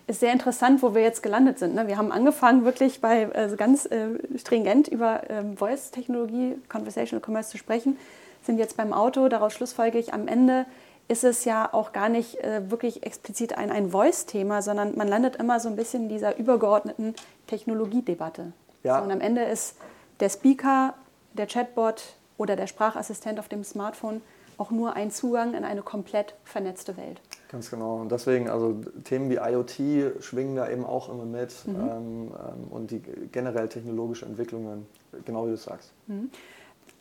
[0.07, 1.75] Ist sehr interessant, wo wir jetzt gelandet sind.
[1.75, 1.89] Ne?
[1.89, 7.59] Wir haben angefangen, wirklich bei äh, ganz äh, stringent über ähm, Voice-Technologie, Conversational Commerce zu
[7.59, 7.97] sprechen,
[8.43, 9.29] sind jetzt beim Auto.
[9.29, 10.67] Daraus schlussfolge ich, am Ende
[11.09, 15.37] ist es ja auch gar nicht äh, wirklich explizit ein, ein Voice-Thema, sondern man landet
[15.37, 17.15] immer so ein bisschen in dieser übergeordneten
[17.47, 18.53] Technologiedebatte.
[18.87, 18.99] Ja.
[18.99, 19.77] So, und am Ende ist
[20.21, 20.95] der Speaker,
[21.33, 24.23] der Chatbot oder der Sprachassistent auf dem Smartphone
[24.59, 27.21] auch nur ein Zugang in eine komplett vernetzte Welt.
[27.51, 27.97] Ganz genau.
[27.97, 31.75] Und deswegen, also Themen wie IoT schwingen da eben auch immer mit mhm.
[31.75, 33.01] ähm, ähm und die
[33.33, 34.87] generell technologische Entwicklungen,
[35.25, 35.93] genau wie du sagst.
[36.07, 36.31] Mhm.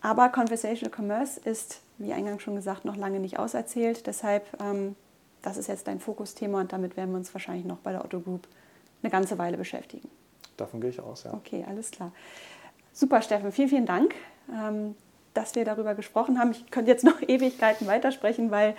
[0.01, 4.05] Aber Conversational Commerce ist, wie eingangs schon gesagt, noch lange nicht auserzählt.
[4.05, 4.95] Deshalb, ähm,
[5.41, 8.19] das ist jetzt dein Fokusthema und damit werden wir uns wahrscheinlich noch bei der Otto
[8.19, 8.47] Group
[9.01, 10.09] eine ganze Weile beschäftigen.
[10.57, 11.33] Davon gehe ich aus, ja.
[11.33, 12.11] Okay, alles klar.
[12.93, 14.15] Super, Steffen, vielen, vielen Dank,
[14.51, 14.95] ähm,
[15.33, 16.51] dass wir darüber gesprochen haben.
[16.51, 18.75] Ich könnte jetzt noch Ewigkeiten weitersprechen, weil,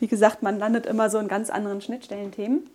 [0.00, 2.68] wie gesagt, man landet immer so in ganz anderen Schnittstellenthemen.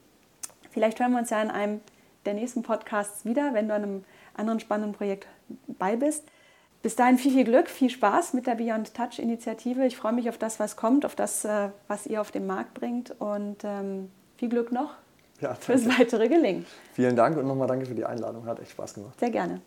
[0.72, 1.82] Vielleicht hören wir uns ja in einem
[2.26, 5.28] der nächsten Podcasts wieder, wenn du an einem anderen spannenden Projekt
[5.68, 6.24] bei bist.
[6.82, 9.86] Bis dahin viel, viel Glück, viel Spaß mit der Beyond Touch Initiative.
[9.86, 12.74] Ich freue mich auf das, was kommt, auf das, äh, was ihr auf den Markt
[12.74, 14.93] bringt und ähm, viel Glück noch
[15.41, 16.65] ja, fürs weitere Gelingen.
[16.93, 18.45] Vielen Dank und nochmal danke für die Einladung.
[18.45, 19.19] Hat echt Spaß gemacht.
[19.19, 19.61] Sehr gerne.